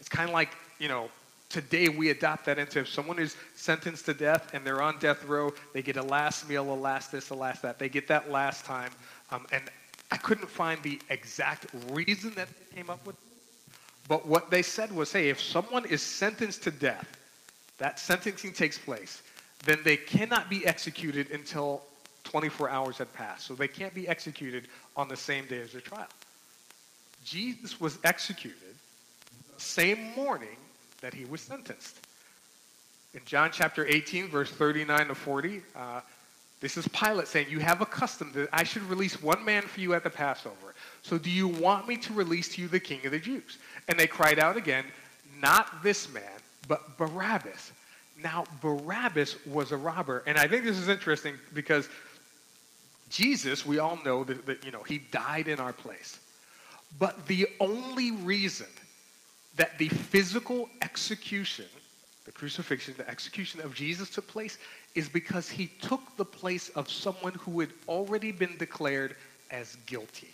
It's 0.00 0.08
kind 0.08 0.28
of 0.28 0.34
like, 0.34 0.50
you 0.78 0.88
know, 0.88 1.08
today 1.48 1.88
we 1.88 2.10
adopt 2.10 2.46
that 2.46 2.58
into 2.58 2.80
if 2.80 2.88
someone 2.88 3.18
is 3.18 3.36
sentenced 3.54 4.06
to 4.06 4.14
death 4.14 4.52
and 4.54 4.66
they're 4.66 4.82
on 4.82 4.98
death 4.98 5.24
row, 5.24 5.52
they 5.74 5.82
get 5.82 5.96
a 5.96 6.02
last 6.02 6.48
meal, 6.48 6.72
a 6.72 6.74
last 6.74 7.12
this, 7.12 7.30
a 7.30 7.34
last 7.34 7.62
that. 7.62 7.78
They 7.78 7.88
get 7.88 8.08
that 8.08 8.30
last 8.30 8.64
time. 8.64 8.90
Um, 9.30 9.46
and 9.52 9.62
I 10.10 10.16
couldn't 10.16 10.48
find 10.48 10.82
the 10.82 10.98
exact 11.10 11.66
reason 11.90 12.34
that 12.34 12.48
they 12.48 12.76
came 12.76 12.90
up 12.90 13.06
with. 13.06 13.16
But 14.08 14.26
what 14.26 14.50
they 14.50 14.62
said 14.62 14.90
was, 14.90 15.12
hey, 15.12 15.28
if 15.28 15.40
someone 15.40 15.84
is 15.84 16.02
sentenced 16.02 16.64
to 16.64 16.70
death, 16.70 17.06
that 17.78 17.98
sentencing 17.98 18.52
takes 18.52 18.78
place, 18.78 19.22
then 19.64 19.78
they 19.84 19.96
cannot 19.96 20.50
be 20.50 20.66
executed 20.66 21.30
until 21.30 21.82
24 22.24 22.70
hours 22.70 22.98
had 22.98 23.12
passed. 23.14 23.46
So 23.46 23.54
they 23.54 23.68
can't 23.68 23.94
be 23.94 24.08
executed 24.08 24.68
on 24.96 25.08
the 25.08 25.16
same 25.16 25.46
day 25.46 25.60
as 25.60 25.72
their 25.72 25.80
trial. 25.80 26.08
Jesus 27.24 27.80
was 27.80 27.98
executed 28.04 28.58
the 29.54 29.60
same 29.60 30.12
morning 30.14 30.56
that 31.00 31.14
he 31.14 31.24
was 31.24 31.40
sentenced. 31.40 31.96
In 33.14 33.20
John 33.26 33.50
chapter 33.52 33.86
18, 33.86 34.28
verse 34.28 34.50
39 34.50 35.08
to 35.08 35.14
40, 35.14 35.62
uh, 35.76 36.00
this 36.60 36.76
is 36.76 36.86
Pilate 36.88 37.26
saying, 37.26 37.48
You 37.50 37.58
have 37.58 37.80
a 37.80 37.86
custom 37.86 38.30
that 38.34 38.48
I 38.52 38.62
should 38.62 38.82
release 38.84 39.20
one 39.20 39.44
man 39.44 39.62
for 39.62 39.80
you 39.80 39.94
at 39.94 40.04
the 40.04 40.10
Passover. 40.10 40.74
So 41.02 41.18
do 41.18 41.28
you 41.28 41.48
want 41.48 41.88
me 41.88 41.96
to 41.98 42.12
release 42.12 42.54
to 42.54 42.62
you 42.62 42.68
the 42.68 42.80
king 42.80 43.04
of 43.04 43.10
the 43.10 43.18
Jews? 43.18 43.58
And 43.88 43.98
they 43.98 44.06
cried 44.06 44.38
out 44.38 44.56
again, 44.56 44.84
Not 45.40 45.82
this 45.82 46.10
man, 46.12 46.22
but 46.68 46.96
Barabbas. 46.96 47.72
Now, 48.22 48.44
Barabbas 48.60 49.44
was 49.44 49.72
a 49.72 49.76
robber. 49.76 50.22
And 50.26 50.38
I 50.38 50.46
think 50.46 50.64
this 50.64 50.78
is 50.78 50.88
interesting 50.88 51.34
because 51.52 51.88
Jesus, 53.12 53.66
we 53.66 53.78
all 53.78 53.98
know 54.04 54.24
that, 54.24 54.46
that 54.46 54.64
you 54.64 54.70
know, 54.70 54.82
he 54.82 54.98
died 54.98 55.46
in 55.46 55.60
our 55.60 55.74
place. 55.74 56.18
But 56.98 57.26
the 57.26 57.46
only 57.60 58.10
reason 58.10 58.66
that 59.56 59.78
the 59.78 59.88
physical 59.88 60.70
execution, 60.80 61.66
the 62.24 62.32
crucifixion, 62.32 62.94
the 62.96 63.08
execution 63.08 63.60
of 63.60 63.74
Jesus 63.74 64.08
took 64.08 64.26
place 64.26 64.56
is 64.94 65.10
because 65.10 65.50
he 65.50 65.66
took 65.82 66.00
the 66.16 66.24
place 66.24 66.70
of 66.70 66.90
someone 66.90 67.34
who 67.34 67.60
had 67.60 67.70
already 67.86 68.32
been 68.32 68.56
declared 68.56 69.14
as 69.50 69.76
guilty. 69.84 70.30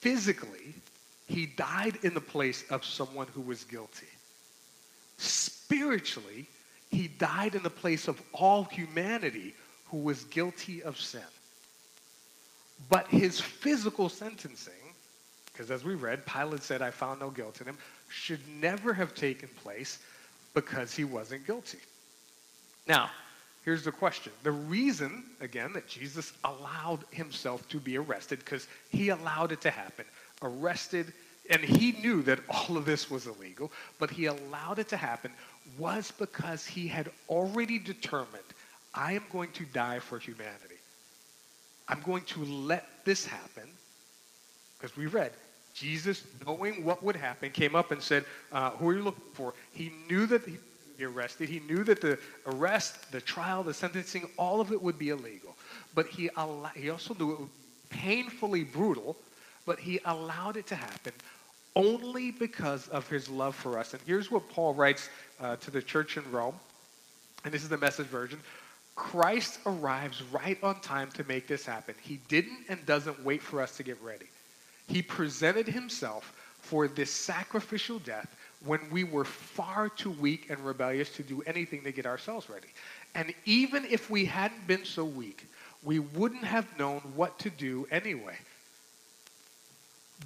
Physically, 0.00 0.74
he 1.28 1.44
died 1.44 1.98
in 2.02 2.14
the 2.14 2.20
place 2.20 2.64
of 2.70 2.82
someone 2.82 3.26
who 3.34 3.42
was 3.42 3.64
guilty. 3.64 4.06
Spiritually, 5.18 6.46
he 6.90 7.08
died 7.08 7.54
in 7.54 7.62
the 7.62 7.70
place 7.70 8.08
of 8.08 8.20
all 8.32 8.64
humanity 8.64 9.54
who 9.90 9.98
was 9.98 10.24
guilty 10.24 10.82
of 10.82 11.00
sin. 11.00 11.20
But 12.88 13.08
his 13.08 13.40
physical 13.40 14.08
sentencing 14.08 14.74
because 15.60 15.70
as 15.70 15.84
we 15.84 15.94
read, 15.94 16.24
Pilate 16.24 16.62
said, 16.62 16.80
I 16.80 16.90
found 16.90 17.20
no 17.20 17.28
guilt 17.28 17.60
in 17.60 17.66
him, 17.66 17.76
should 18.08 18.40
never 18.48 18.94
have 18.94 19.14
taken 19.14 19.50
place 19.62 19.98
because 20.54 20.94
he 20.94 21.04
wasn't 21.04 21.46
guilty. 21.46 21.80
Now, 22.88 23.10
here's 23.62 23.84
the 23.84 23.92
question. 23.92 24.32
The 24.42 24.52
reason, 24.52 25.22
again, 25.42 25.74
that 25.74 25.86
Jesus 25.86 26.32
allowed 26.44 27.04
himself 27.10 27.68
to 27.68 27.78
be 27.78 27.98
arrested, 27.98 28.38
because 28.38 28.68
he 28.88 29.10
allowed 29.10 29.52
it 29.52 29.60
to 29.60 29.70
happen, 29.70 30.06
arrested, 30.40 31.12
and 31.50 31.60
he 31.60 31.92
knew 31.92 32.22
that 32.22 32.40
all 32.48 32.78
of 32.78 32.86
this 32.86 33.10
was 33.10 33.26
illegal, 33.26 33.70
but 33.98 34.08
he 34.08 34.24
allowed 34.26 34.78
it 34.78 34.88
to 34.88 34.96
happen, 34.96 35.30
was 35.76 36.10
because 36.10 36.64
he 36.64 36.88
had 36.88 37.10
already 37.28 37.78
determined, 37.78 38.44
I 38.94 39.12
am 39.12 39.24
going 39.32 39.50
to 39.52 39.64
die 39.66 39.98
for 39.98 40.18
humanity. 40.18 40.76
I'm 41.88 42.00
going 42.02 42.22
to 42.24 42.44
let 42.44 42.86
this 43.04 43.24
happen, 43.26 43.68
because 44.78 44.96
we 44.96 45.06
read, 45.06 45.32
Jesus, 45.74 46.24
knowing 46.46 46.84
what 46.84 47.02
would 47.02 47.16
happen, 47.16 47.50
came 47.50 47.74
up 47.74 47.90
and 47.90 48.02
said, 48.02 48.24
uh, 48.52 48.70
Who 48.72 48.88
are 48.88 48.94
you 48.94 49.02
looking 49.02 49.22
for? 49.32 49.54
He 49.72 49.92
knew 50.08 50.26
that 50.26 50.44
he 50.44 50.52
would 50.52 50.98
be 50.98 51.04
arrested. 51.04 51.48
He 51.48 51.60
knew 51.60 51.84
that 51.84 52.00
the 52.00 52.18
arrest, 52.46 53.10
the 53.12 53.20
trial, 53.20 53.62
the 53.62 53.74
sentencing, 53.74 54.28
all 54.36 54.60
of 54.60 54.72
it 54.72 54.80
would 54.80 54.98
be 54.98 55.10
illegal. 55.10 55.56
But 55.94 56.06
he, 56.06 56.30
al- 56.36 56.70
he 56.74 56.90
also 56.90 57.14
knew 57.14 57.32
it 57.32 57.40
would 57.40 57.48
be 57.48 57.96
painfully 57.96 58.64
brutal, 58.64 59.16
but 59.66 59.78
he 59.78 60.00
allowed 60.04 60.56
it 60.56 60.66
to 60.68 60.74
happen 60.74 61.12
only 61.76 62.30
because 62.30 62.88
of 62.88 63.08
his 63.08 63.28
love 63.28 63.54
for 63.54 63.78
us. 63.78 63.92
And 63.94 64.02
here's 64.06 64.30
what 64.30 64.48
Paul 64.50 64.74
writes 64.74 65.08
uh, 65.40 65.56
to 65.56 65.70
the 65.70 65.82
church 65.82 66.16
in 66.16 66.30
Rome, 66.30 66.54
and 67.44 67.54
this 67.54 67.62
is 67.62 67.68
the 67.68 67.78
message 67.78 68.06
version. 68.06 68.40
Christ 69.00 69.60
arrives 69.64 70.22
right 70.30 70.58
on 70.62 70.78
time 70.82 71.10
to 71.12 71.24
make 71.24 71.46
this 71.48 71.64
happen. 71.64 71.94
He 72.02 72.20
didn't 72.28 72.66
and 72.68 72.84
doesn't 72.84 73.24
wait 73.24 73.40
for 73.40 73.62
us 73.62 73.78
to 73.78 73.82
get 73.82 74.00
ready. 74.02 74.26
He 74.88 75.00
presented 75.00 75.66
himself 75.66 76.34
for 76.60 76.86
this 76.86 77.10
sacrificial 77.10 77.98
death 78.00 78.36
when 78.62 78.78
we 78.90 79.04
were 79.04 79.24
far 79.24 79.88
too 79.88 80.10
weak 80.10 80.50
and 80.50 80.60
rebellious 80.60 81.08
to 81.16 81.22
do 81.22 81.42
anything 81.46 81.82
to 81.84 81.92
get 81.92 82.04
ourselves 82.04 82.50
ready. 82.50 82.68
And 83.14 83.32
even 83.46 83.86
if 83.86 84.10
we 84.10 84.26
hadn't 84.26 84.66
been 84.66 84.84
so 84.84 85.06
weak, 85.06 85.46
we 85.82 85.98
wouldn't 85.98 86.44
have 86.44 86.66
known 86.78 87.00
what 87.16 87.38
to 87.38 87.48
do 87.48 87.88
anyway. 87.90 88.36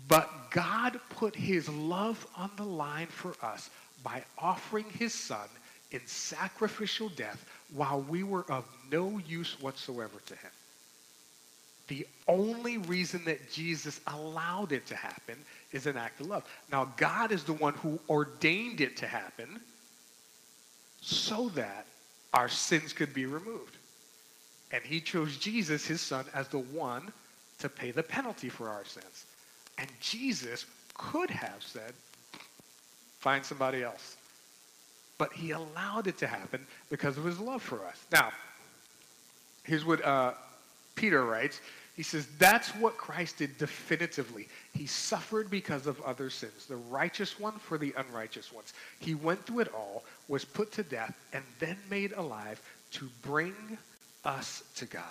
But 0.09 0.51
God 0.51 0.99
put 1.11 1.37
his 1.37 1.69
love 1.69 2.27
on 2.37 2.51
the 2.57 2.65
line 2.65 3.07
for 3.07 3.37
us 3.41 3.71
by 4.03 4.25
offering 4.37 4.87
his 4.99 5.15
son 5.15 5.47
in 5.93 6.01
sacrificial 6.07 7.09
death 7.11 7.47
while 7.72 8.00
we 8.03 8.22
were 8.22 8.44
of 8.50 8.64
no 8.90 9.20
use 9.27 9.61
whatsoever 9.61 10.20
to 10.27 10.35
him. 10.35 10.50
The 11.88 12.07
only 12.29 12.79
reason 12.79 13.24
that 13.24 13.53
Jesus 13.53 14.00
allowed 14.07 14.72
it 14.72 14.87
to 14.87 14.96
happen 14.96 15.37
is 15.72 15.87
an 15.87 15.96
act 15.96 16.20
of 16.20 16.29
love. 16.29 16.44
Now, 16.72 16.92
God 16.96 17.31
is 17.31 17.44
the 17.44 17.53
one 17.53 17.74
who 17.74 17.98
ordained 18.09 18.81
it 18.81 18.96
to 18.98 19.07
happen 19.07 19.61
so 21.00 21.50
that 21.50 21.87
our 22.33 22.48
sins 22.48 22.92
could 22.92 23.12
be 23.12 23.27
removed. 23.27 23.77
And 24.72 24.83
he 24.83 25.00
chose 25.00 25.37
Jesus, 25.37 25.87
his 25.87 26.00
son, 26.00 26.24
as 26.33 26.48
the 26.48 26.59
one 26.59 27.12
to 27.59 27.68
pay 27.68 27.90
the 27.90 28.03
penalty 28.03 28.48
for 28.48 28.68
our 28.68 28.85
sins. 28.85 29.27
And 29.79 29.88
Jesus 30.00 30.64
could 30.94 31.31
have 31.31 31.62
said, 31.62 31.92
find 33.18 33.44
somebody 33.44 33.83
else. 33.83 34.16
But 35.18 35.33
he 35.33 35.53
allowed 35.53 36.07
it 36.07 36.18
to 36.18 36.27
happen 36.27 36.66
because 36.90 37.16
of 37.16 37.24
his 37.24 37.38
love 37.38 37.62
for 37.62 37.85
us. 37.87 38.05
Now, 38.11 38.33
here's 39.62 39.85
what 39.85 40.05
uh, 40.05 40.33
Peter 40.94 41.24
writes. 41.24 41.61
He 41.96 42.03
says, 42.03 42.27
That's 42.38 42.70
what 42.70 42.96
Christ 42.96 43.38
did 43.38 43.57
definitively. 43.57 44.48
He 44.72 44.87
suffered 44.87 45.50
because 45.50 45.87
of 45.87 46.00
other 46.03 46.31
sins, 46.31 46.66
the 46.66 46.77
righteous 46.77 47.38
one 47.38 47.53
for 47.53 47.79
the 47.79 47.94
unrighteous 47.96 48.53
ones. 48.53 48.72
He 48.98 49.14
went 49.14 49.44
through 49.46 49.61
it 49.61 49.74
all, 49.74 50.03
was 50.29 50.44
put 50.44 50.72
to 50.72 50.83
death, 50.83 51.16
and 51.33 51.44
then 51.61 51.79
made 51.88 52.12
alive 52.12 52.61
to 52.92 53.09
bring 53.22 53.55
us 54.24 54.62
to 54.77 54.87
God. 54.87 55.03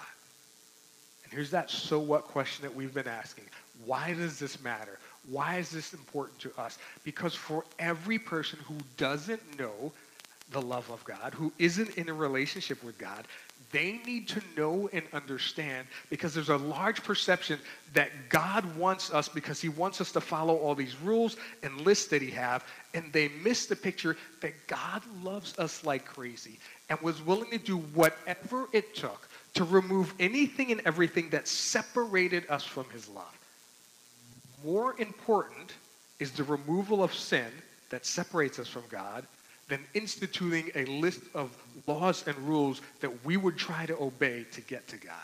And 1.24 1.34
here's 1.34 1.52
that 1.52 1.70
so 1.70 2.00
what 2.00 2.26
question 2.26 2.64
that 2.64 2.76
we've 2.76 2.94
been 2.94 3.08
asking 3.08 3.46
Why 3.86 4.14
does 4.14 4.40
this 4.40 4.62
matter? 4.62 5.00
Why 5.30 5.58
is 5.58 5.70
this 5.70 5.94
important 5.94 6.40
to 6.40 6.52
us? 6.60 6.78
Because 7.04 7.34
for 7.34 7.64
every 7.80 8.20
person 8.20 8.60
who 8.68 8.76
doesn't 8.98 9.60
know 9.60 9.92
the 10.52 10.62
love 10.62 10.90
of 10.92 11.04
God, 11.06 11.34
who 11.34 11.52
isn't 11.58 11.98
in 11.98 12.10
a 12.10 12.14
relationship 12.14 12.84
with 12.84 12.98
God, 12.98 13.26
they 13.72 14.00
need 14.06 14.28
to 14.28 14.42
know 14.56 14.88
and 14.94 15.04
understand 15.14 15.88
because 16.10 16.34
there's 16.34 16.50
a 16.50 16.58
large 16.58 17.04
perception 17.04 17.60
that 17.94 18.12
God 18.30 18.64
wants 18.78 19.12
us 19.12 19.28
because 19.28 19.60
he 19.60 19.70
wants 19.70 20.00
us 20.00 20.12
to 20.12 20.22
follow 20.22 20.56
all 20.58 20.76
these 20.76 20.96
rules 21.02 21.38
and 21.64 21.82
lists 21.82 22.06
that 22.08 22.22
he 22.22 22.30
have 22.32 22.64
and 22.94 23.12
they 23.12 23.30
miss 23.44 23.66
the 23.66 23.76
picture 23.76 24.16
that 24.42 24.54
God 24.68 25.02
loves 25.24 25.58
us 25.58 25.84
like 25.84 26.06
crazy 26.06 26.60
and 26.90 27.02
was 27.02 27.20
willing 27.26 27.50
to 27.50 27.58
do 27.58 27.78
whatever 27.78 28.68
it 28.74 28.94
took 28.94 29.28
to 29.56 29.64
remove 29.64 30.14
anything 30.20 30.72
and 30.72 30.82
everything 30.86 31.30
that 31.30 31.48
separated 31.48 32.46
us 32.50 32.64
from 32.64 32.86
his 32.92 33.10
love. 33.10 33.40
More 34.64 34.96
important 35.00 35.74
is 36.20 36.32
the 36.32 36.44
removal 36.44 37.04
of 37.04 37.14
sin 37.14 37.52
that 37.90 38.06
separates 38.06 38.60
us 38.60 38.68
from 38.68 38.84
God 38.90 39.26
than 39.68 39.80
instituting 39.94 40.72
a 40.76 40.86
list 40.86 41.22
of 41.34 41.52
laws 41.88 42.24
and 42.28 42.38
rules 42.38 42.82
that 43.02 43.26
we 43.26 43.38
would 43.38 43.58
try 43.58 43.86
to 43.86 43.98
obey 44.02 44.46
to 44.52 44.62
get 44.62 44.88
to 44.90 44.98
God. 44.98 45.16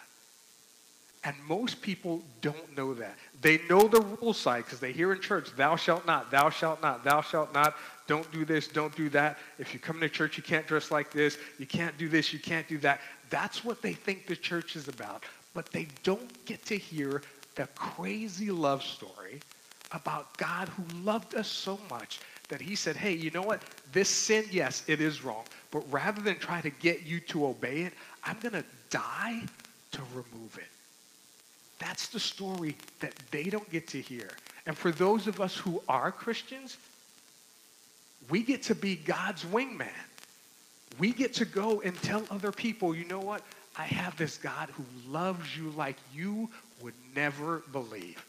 And 1.25 1.35
most 1.47 1.81
people 1.81 2.21
don't 2.41 2.77
know 2.77 2.93
that. 2.93 3.15
They 3.41 3.59
know 3.69 3.87
the 3.87 4.01
rule 4.01 4.33
side 4.33 4.63
because 4.65 4.79
they 4.79 4.93
hear 4.93 5.11
in 5.11 5.19
church, 5.19 5.49
thou 5.57 5.75
shalt 5.75 6.05
not, 6.05 6.31
thou 6.31 6.49
shalt 6.49 6.81
not, 6.81 7.03
thou 7.03 7.21
shalt 7.21 7.53
not, 7.53 7.75
don't 8.07 8.29
do 8.31 8.45
this, 8.45 8.69
don't 8.69 8.95
do 8.95 9.09
that. 9.09 9.37
If 9.57 9.73
you 9.73 9.79
come 9.81 9.99
to 9.99 10.07
church, 10.07 10.37
you 10.37 10.43
can't 10.43 10.65
dress 10.65 10.91
like 10.91 11.11
this, 11.11 11.37
you 11.57 11.65
can't 11.65 11.97
do 11.97 12.07
this, 12.07 12.31
you 12.31 12.39
can't 12.39 12.67
do 12.69 12.77
that. 12.79 13.01
That's 13.29 13.65
what 13.65 13.81
they 13.81 13.93
think 13.93 14.27
the 14.27 14.35
church 14.35 14.77
is 14.77 14.87
about. 14.87 15.23
But 15.53 15.71
they 15.71 15.87
don't 16.03 16.45
get 16.45 16.65
to 16.67 16.77
hear 16.77 17.21
the 17.55 17.67
crazy 17.75 18.51
love 18.51 18.83
story 18.83 19.41
about 19.91 20.37
God 20.37 20.69
who 20.69 20.83
loved 20.99 21.35
us 21.35 21.47
so 21.47 21.79
much 21.89 22.19
that 22.49 22.61
he 22.61 22.75
said, 22.75 22.95
hey, 22.95 23.13
you 23.13 23.31
know 23.31 23.41
what? 23.41 23.61
This 23.91 24.09
sin, 24.09 24.45
yes, 24.51 24.83
it 24.87 25.01
is 25.01 25.23
wrong. 25.23 25.43
But 25.71 25.83
rather 25.91 26.21
than 26.21 26.37
try 26.39 26.61
to 26.61 26.69
get 26.69 27.03
you 27.03 27.19
to 27.21 27.47
obey 27.47 27.81
it, 27.81 27.93
I'm 28.23 28.37
going 28.39 28.53
to 28.53 28.65
die 28.89 29.41
to 29.91 30.01
remove 30.13 30.57
it. 30.57 30.69
That's 31.79 32.07
the 32.07 32.19
story 32.19 32.75
that 32.99 33.13
they 33.31 33.45
don't 33.45 33.69
get 33.71 33.87
to 33.89 34.01
hear. 34.01 34.29
And 34.65 34.77
for 34.77 34.91
those 34.91 35.27
of 35.27 35.39
us 35.39 35.55
who 35.55 35.81
are 35.87 36.11
Christians, 36.11 36.77
we 38.29 38.43
get 38.43 38.63
to 38.63 38.75
be 38.75 38.95
God's 38.95 39.45
wingman. 39.45 39.87
We 40.97 41.11
get 41.13 41.33
to 41.35 41.45
go 41.45 41.81
and 41.81 41.99
tell 42.01 42.23
other 42.29 42.51
people, 42.51 42.95
you 42.95 43.05
know 43.05 43.19
what? 43.19 43.41
I 43.77 43.85
have 43.85 44.17
this 44.17 44.37
God 44.37 44.69
who 44.71 44.83
loves 45.09 45.55
you 45.55 45.69
like 45.71 45.95
you 46.13 46.49
would 46.81 46.93
never 47.15 47.63
believe. 47.71 48.23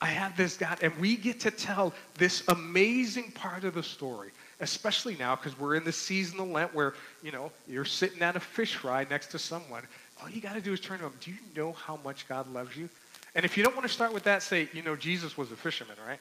I 0.00 0.06
have 0.06 0.36
this 0.36 0.56
God, 0.56 0.78
and 0.82 0.94
we 0.98 1.16
get 1.16 1.40
to 1.40 1.50
tell 1.50 1.94
this 2.18 2.42
amazing 2.48 3.32
part 3.32 3.64
of 3.64 3.74
the 3.74 3.82
story, 3.82 4.30
especially 4.60 5.16
now 5.16 5.36
because 5.36 5.58
we're 5.58 5.74
in 5.74 5.84
the 5.84 5.92
season 5.92 6.38
of 6.40 6.48
Lent 6.48 6.74
where, 6.74 6.94
you 7.22 7.32
know, 7.32 7.50
you're 7.66 7.86
sitting 7.86 8.20
at 8.20 8.36
a 8.36 8.40
fish 8.40 8.74
fry 8.74 9.06
next 9.08 9.28
to 9.28 9.38
someone. 9.38 9.82
All 10.20 10.28
you 10.28 10.40
got 10.40 10.54
to 10.54 10.60
do 10.60 10.72
is 10.72 10.80
turn 10.80 10.98
to 10.98 11.04
them. 11.04 11.14
Do 11.20 11.30
you 11.30 11.38
know 11.56 11.72
how 11.72 11.98
much 12.04 12.28
God 12.28 12.52
loves 12.52 12.76
you? 12.76 12.88
And 13.34 13.44
if 13.44 13.56
you 13.56 13.62
don't 13.62 13.74
want 13.74 13.86
to 13.86 13.92
start 13.92 14.12
with 14.12 14.24
that, 14.24 14.42
say, 14.42 14.68
you 14.72 14.82
know, 14.82 14.96
Jesus 14.96 15.36
was 15.36 15.50
a 15.52 15.56
fisherman, 15.56 15.96
right? 16.06 16.20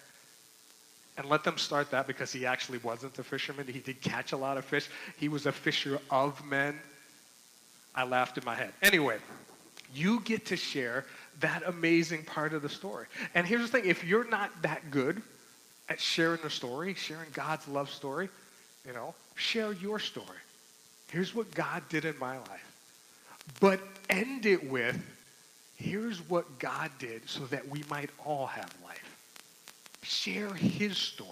And 1.17 1.29
let 1.29 1.43
them 1.43 1.57
start 1.57 1.91
that 1.91 2.07
because 2.07 2.31
he 2.31 2.45
actually 2.45 2.79
wasn't 2.79 3.17
a 3.19 3.23
fisherman. 3.23 3.67
He 3.67 3.79
did 3.79 4.01
catch 4.01 4.33
a 4.33 4.37
lot 4.37 4.57
of 4.57 4.65
fish. 4.65 4.89
He 5.17 5.29
was 5.29 5.45
a 5.45 5.51
fisher 5.51 5.99
of 6.09 6.43
men. 6.45 6.77
I 7.93 8.03
laughed 8.03 8.37
in 8.37 8.43
my 8.43 8.55
head. 8.55 8.73
Anyway, 8.81 9.17
you 9.95 10.19
get 10.21 10.47
to 10.47 10.57
share 10.57 11.05
that 11.39 11.63
amazing 11.65 12.23
part 12.23 12.53
of 12.53 12.61
the 12.61 12.69
story. 12.69 13.05
And 13.33 13.45
here's 13.45 13.61
the 13.61 13.67
thing 13.67 13.89
if 13.89 14.03
you're 14.03 14.29
not 14.29 14.51
that 14.61 14.91
good 14.91 15.21
at 15.89 15.99
sharing 15.99 16.41
the 16.41 16.49
story, 16.49 16.93
sharing 16.93 17.29
God's 17.33 17.67
love 17.67 17.89
story, 17.89 18.29
you 18.85 18.93
know, 18.93 19.13
share 19.35 19.73
your 19.73 19.99
story. 19.99 20.27
Here's 21.11 21.35
what 21.35 21.51
God 21.53 21.83
did 21.89 22.05
in 22.05 22.17
my 22.19 22.37
life. 22.37 22.71
But 23.59 23.79
end 24.09 24.45
it 24.45 24.69
with 24.69 24.99
here's 25.75 26.19
what 26.29 26.57
God 26.57 26.89
did 26.99 27.27
so 27.29 27.45
that 27.47 27.67
we 27.67 27.83
might 27.89 28.09
all 28.25 28.47
have 28.47 28.73
life. 28.83 29.17
Share 30.03 30.53
his 30.53 30.97
story. 30.97 31.29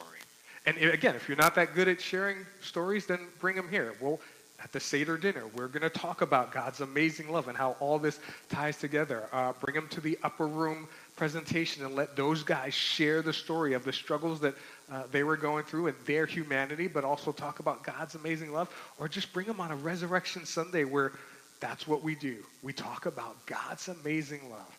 And 0.65 0.77
again, 0.77 1.15
if 1.15 1.27
you're 1.27 1.37
not 1.37 1.55
that 1.55 1.75
good 1.75 1.87
at 1.87 1.99
sharing 1.99 2.37
stories, 2.61 3.05
then 3.05 3.19
bring 3.39 3.55
them 3.55 3.69
here. 3.69 3.93
We'll 3.99 4.19
at 4.63 4.71
the 4.71 4.79
Seder 4.79 5.17
dinner. 5.17 5.43
We're 5.55 5.67
going 5.67 5.81
to 5.81 5.89
talk 5.89 6.21
about 6.21 6.51
God's 6.51 6.79
amazing 6.81 7.31
love 7.31 7.47
and 7.47 7.57
how 7.57 7.75
all 7.79 7.99
this 7.99 8.19
ties 8.49 8.77
together. 8.77 9.27
Uh, 9.31 9.53
bring 9.59 9.75
them 9.75 9.87
to 9.89 10.01
the 10.01 10.17
upper 10.23 10.47
room 10.47 10.87
presentation 11.15 11.85
and 11.85 11.95
let 11.95 12.15
those 12.15 12.43
guys 12.43 12.73
share 12.73 13.21
the 13.21 13.33
story 13.33 13.73
of 13.73 13.83
the 13.83 13.93
struggles 13.93 14.39
that 14.39 14.55
uh, 14.91 15.03
they 15.11 15.23
were 15.23 15.37
going 15.37 15.65
through 15.65 15.87
and 15.87 15.97
their 16.05 16.25
humanity, 16.25 16.87
but 16.87 17.03
also 17.03 17.31
talk 17.31 17.59
about 17.59 17.83
God's 17.83 18.15
amazing 18.15 18.53
love. 18.53 18.69
Or 18.99 19.07
just 19.07 19.33
bring 19.33 19.47
them 19.47 19.59
on 19.59 19.71
a 19.71 19.75
Resurrection 19.75 20.45
Sunday 20.45 20.85
where 20.85 21.11
that's 21.59 21.87
what 21.87 22.03
we 22.03 22.15
do. 22.15 22.37
We 22.61 22.73
talk 22.73 23.05
about 23.05 23.45
God's 23.45 23.89
amazing 23.89 24.49
love. 24.49 24.77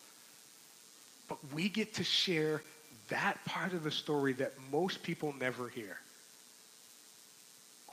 But 1.27 1.37
we 1.53 1.69
get 1.69 1.95
to 1.95 2.03
share 2.03 2.61
that 3.09 3.43
part 3.45 3.73
of 3.73 3.83
the 3.83 3.91
story 3.91 4.33
that 4.33 4.53
most 4.71 5.03
people 5.03 5.33
never 5.39 5.69
hear. 5.69 5.97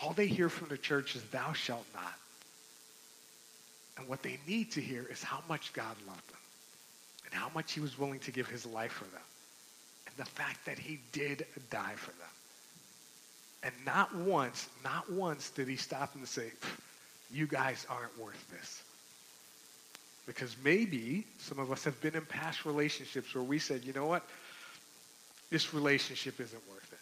All 0.03 0.13
they 0.13 0.27
hear 0.27 0.49
from 0.49 0.69
the 0.69 0.79
church 0.79 1.15
is, 1.15 1.23
Thou 1.25 1.53
shalt 1.53 1.87
not. 1.95 2.15
And 3.97 4.09
what 4.09 4.23
they 4.23 4.39
need 4.47 4.73
to 4.73 4.81
hear 4.81 5.07
is 5.11 5.23
how 5.23 5.41
much 5.49 5.73
God 5.73 5.95
loved 6.07 6.29
them 6.29 6.39
and 7.25 7.35
how 7.35 7.51
much 7.55 7.73
He 7.73 7.81
was 7.81 7.99
willing 7.99 8.19
to 8.21 8.33
give 8.33 8.49
His 8.49 8.67
life 8.67 8.93
for 8.93 9.05
them 9.05 9.23
and 10.07 10.17
the 10.17 10.31
fact 10.31 10.65
that 10.67 10.79
He 10.79 10.99
did 11.13 11.47
die 11.71 11.95
for 11.97 12.11
them. 12.11 12.29
And 13.63 13.73
not 13.87 14.15
once, 14.15 14.69
not 14.83 15.11
once 15.13 15.51
did 15.51 15.69
He 15.69 15.77
stop 15.77 16.15
and 16.17 16.27
say, 16.27 16.51
You 17.31 17.47
guys 17.47 17.87
aren't 17.89 18.19
worth 18.19 18.51
this. 18.51 18.83
Because 20.27 20.57
maybe 20.65 21.27
some 21.39 21.59
of 21.59 21.73
us 21.73 21.85
have 21.85 22.01
been 22.01 22.15
in 22.15 22.25
past 22.27 22.65
relationships 22.65 23.35
where 23.35 23.43
we 23.43 23.59
said, 23.59 23.85
you 23.85 23.93
know 23.93 24.07
what? 24.07 24.25
This 25.51 25.75
relationship 25.75 26.41
isn't 26.41 26.63
worth 26.71 26.93
it. 26.93 26.99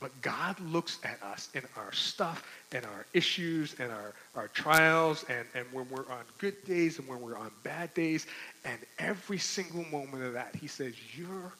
But 0.00 0.18
God 0.22 0.58
looks 0.60 0.98
at 1.04 1.22
us 1.22 1.50
in 1.54 1.62
our 1.76 1.92
stuff 1.92 2.46
and 2.72 2.84
our 2.86 3.06
issues 3.12 3.76
and 3.78 3.92
our, 3.92 4.14
our 4.34 4.48
trials 4.48 5.24
and, 5.28 5.46
and 5.54 5.66
when 5.72 5.86
we're 5.90 6.10
on 6.10 6.24
good 6.38 6.64
days 6.64 6.98
and 6.98 7.06
when 7.06 7.20
we're 7.20 7.36
on 7.36 7.50
bad 7.62 7.92
days. 7.92 8.26
And 8.64 8.78
every 8.98 9.38
single 9.38 9.84
moment 9.90 10.24
of 10.24 10.32
that, 10.32 10.56
he 10.56 10.66
says, 10.66 10.94
You're 11.14 11.52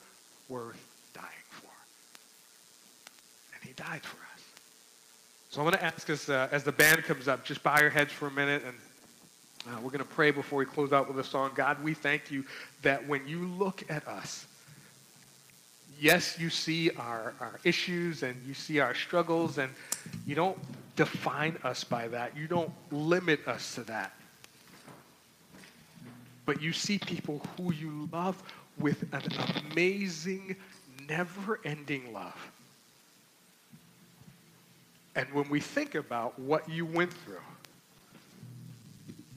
worth 0.48 0.82
dying 1.12 1.26
for. 1.50 1.70
And 3.54 3.62
he 3.62 3.74
died 3.74 4.02
for 4.02 4.16
us. 4.34 4.42
So 5.50 5.60
I'm 5.60 5.66
going 5.66 5.76
to 5.78 5.84
ask 5.84 6.08
us 6.08 6.28
uh, 6.28 6.48
as 6.50 6.64
the 6.64 6.72
band 6.72 7.04
comes 7.04 7.28
up, 7.28 7.44
just 7.44 7.62
bow 7.62 7.78
your 7.78 7.90
heads 7.90 8.12
for 8.12 8.28
a 8.28 8.30
minute 8.30 8.62
and 8.64 8.74
uh, 9.68 9.78
we're 9.82 9.90
going 9.90 9.98
to 9.98 10.04
pray 10.04 10.30
before 10.30 10.58
we 10.58 10.64
close 10.64 10.92
out 10.92 11.06
with 11.06 11.18
a 11.18 11.28
song. 11.28 11.50
God, 11.54 11.82
we 11.84 11.92
thank 11.92 12.30
you 12.30 12.44
that 12.80 13.06
when 13.06 13.28
you 13.28 13.46
look 13.58 13.84
at 13.90 14.08
us, 14.08 14.46
yes, 16.00 16.38
you 16.38 16.50
see 16.50 16.90
our, 16.92 17.34
our 17.40 17.60
issues 17.62 18.22
and 18.22 18.40
you 18.46 18.54
see 18.54 18.80
our 18.80 18.94
struggles, 18.94 19.58
and 19.58 19.70
you 20.26 20.34
don't 20.34 20.58
define 20.96 21.56
us 21.62 21.84
by 21.84 22.08
that. 22.08 22.36
You 22.36 22.46
don't 22.46 22.72
limit 22.90 23.46
us 23.46 23.74
to 23.76 23.82
that. 23.84 24.12
But 26.46 26.60
you 26.60 26.72
see 26.72 26.98
people 26.98 27.42
who 27.56 27.72
you 27.72 28.08
love 28.12 28.42
with 28.78 29.04
an 29.12 29.22
amazing, 29.70 30.56
never 31.08 31.60
ending 31.64 32.12
love. 32.12 32.50
And 35.14 35.30
when 35.32 35.48
we 35.48 35.60
think 35.60 35.94
about 35.94 36.38
what 36.38 36.68
you 36.68 36.86
went 36.86 37.12
through, 37.12 37.36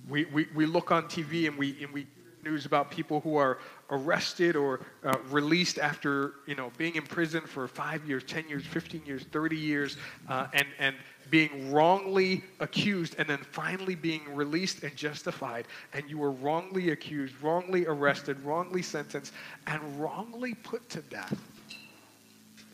we, 0.10 0.26
we, 0.26 0.48
we 0.54 0.66
look 0.66 0.92
on 0.92 1.04
TV 1.04 1.48
and 1.48 1.58
we, 1.58 1.82
and 1.84 1.92
we 1.92 2.08
news 2.44 2.66
about 2.66 2.92
people 2.92 3.20
who 3.22 3.36
are 3.36 3.60
arrested 3.90 4.56
or 4.56 4.82
uh, 5.04 5.18
released 5.30 5.78
after 5.80 6.34
you 6.46 6.56
know 6.56 6.72
being 6.78 6.96
in 6.96 7.04
prison 7.04 7.42
for 7.42 7.68
five 7.68 8.06
years, 8.08 8.24
ten 8.24 8.48
years, 8.48 8.66
fifteen 8.66 9.02
years, 9.06 9.24
thirty 9.32 9.58
years, 9.58 9.98
uh, 10.30 10.48
and 10.54 10.68
and 10.80 10.96
being 11.30 11.72
wrongly 11.72 12.44
accused, 12.60 13.16
and 13.18 13.28
then 13.28 13.40
finally 13.40 13.96
being 13.96 14.22
released 14.36 14.84
and 14.84 14.96
justified. 14.96 15.66
And 15.94 16.10
you 16.10 16.18
were 16.18 16.32
wrongly 16.32 16.92
accused, 16.92 17.34
wrongly 17.42 17.86
arrested, 17.86 18.40
wrongly 18.42 18.82
sentenced, 18.82 19.34
and 19.68 20.00
wrongly 20.00 20.54
put 20.54 20.88
to 20.90 21.02
death. 21.02 21.40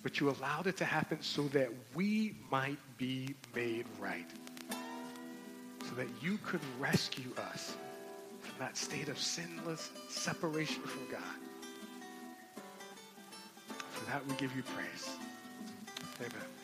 But 0.02 0.20
you 0.20 0.30
allowed 0.30 0.68
it 0.68 0.78
to 0.78 0.86
happen 0.86 1.22
so 1.22 1.44
that 1.50 1.70
we 1.94 2.36
might 2.50 2.80
be 2.98 3.36
made 3.54 3.86
right. 4.00 4.26
So 5.88 5.96
that 5.96 6.08
you 6.22 6.38
could 6.44 6.62
rescue 6.80 7.32
us 7.38 7.76
that 8.60 8.76
state 8.76 9.08
of 9.08 9.18
sinless 9.18 9.90
separation 10.10 10.82
from 10.84 11.10
God. 11.10 11.22
For 13.92 14.06
that 14.12 14.26
we 14.28 14.36
give 14.36 14.54
you 14.56 14.64
praise. 14.64 15.10
Amen. 16.20 16.59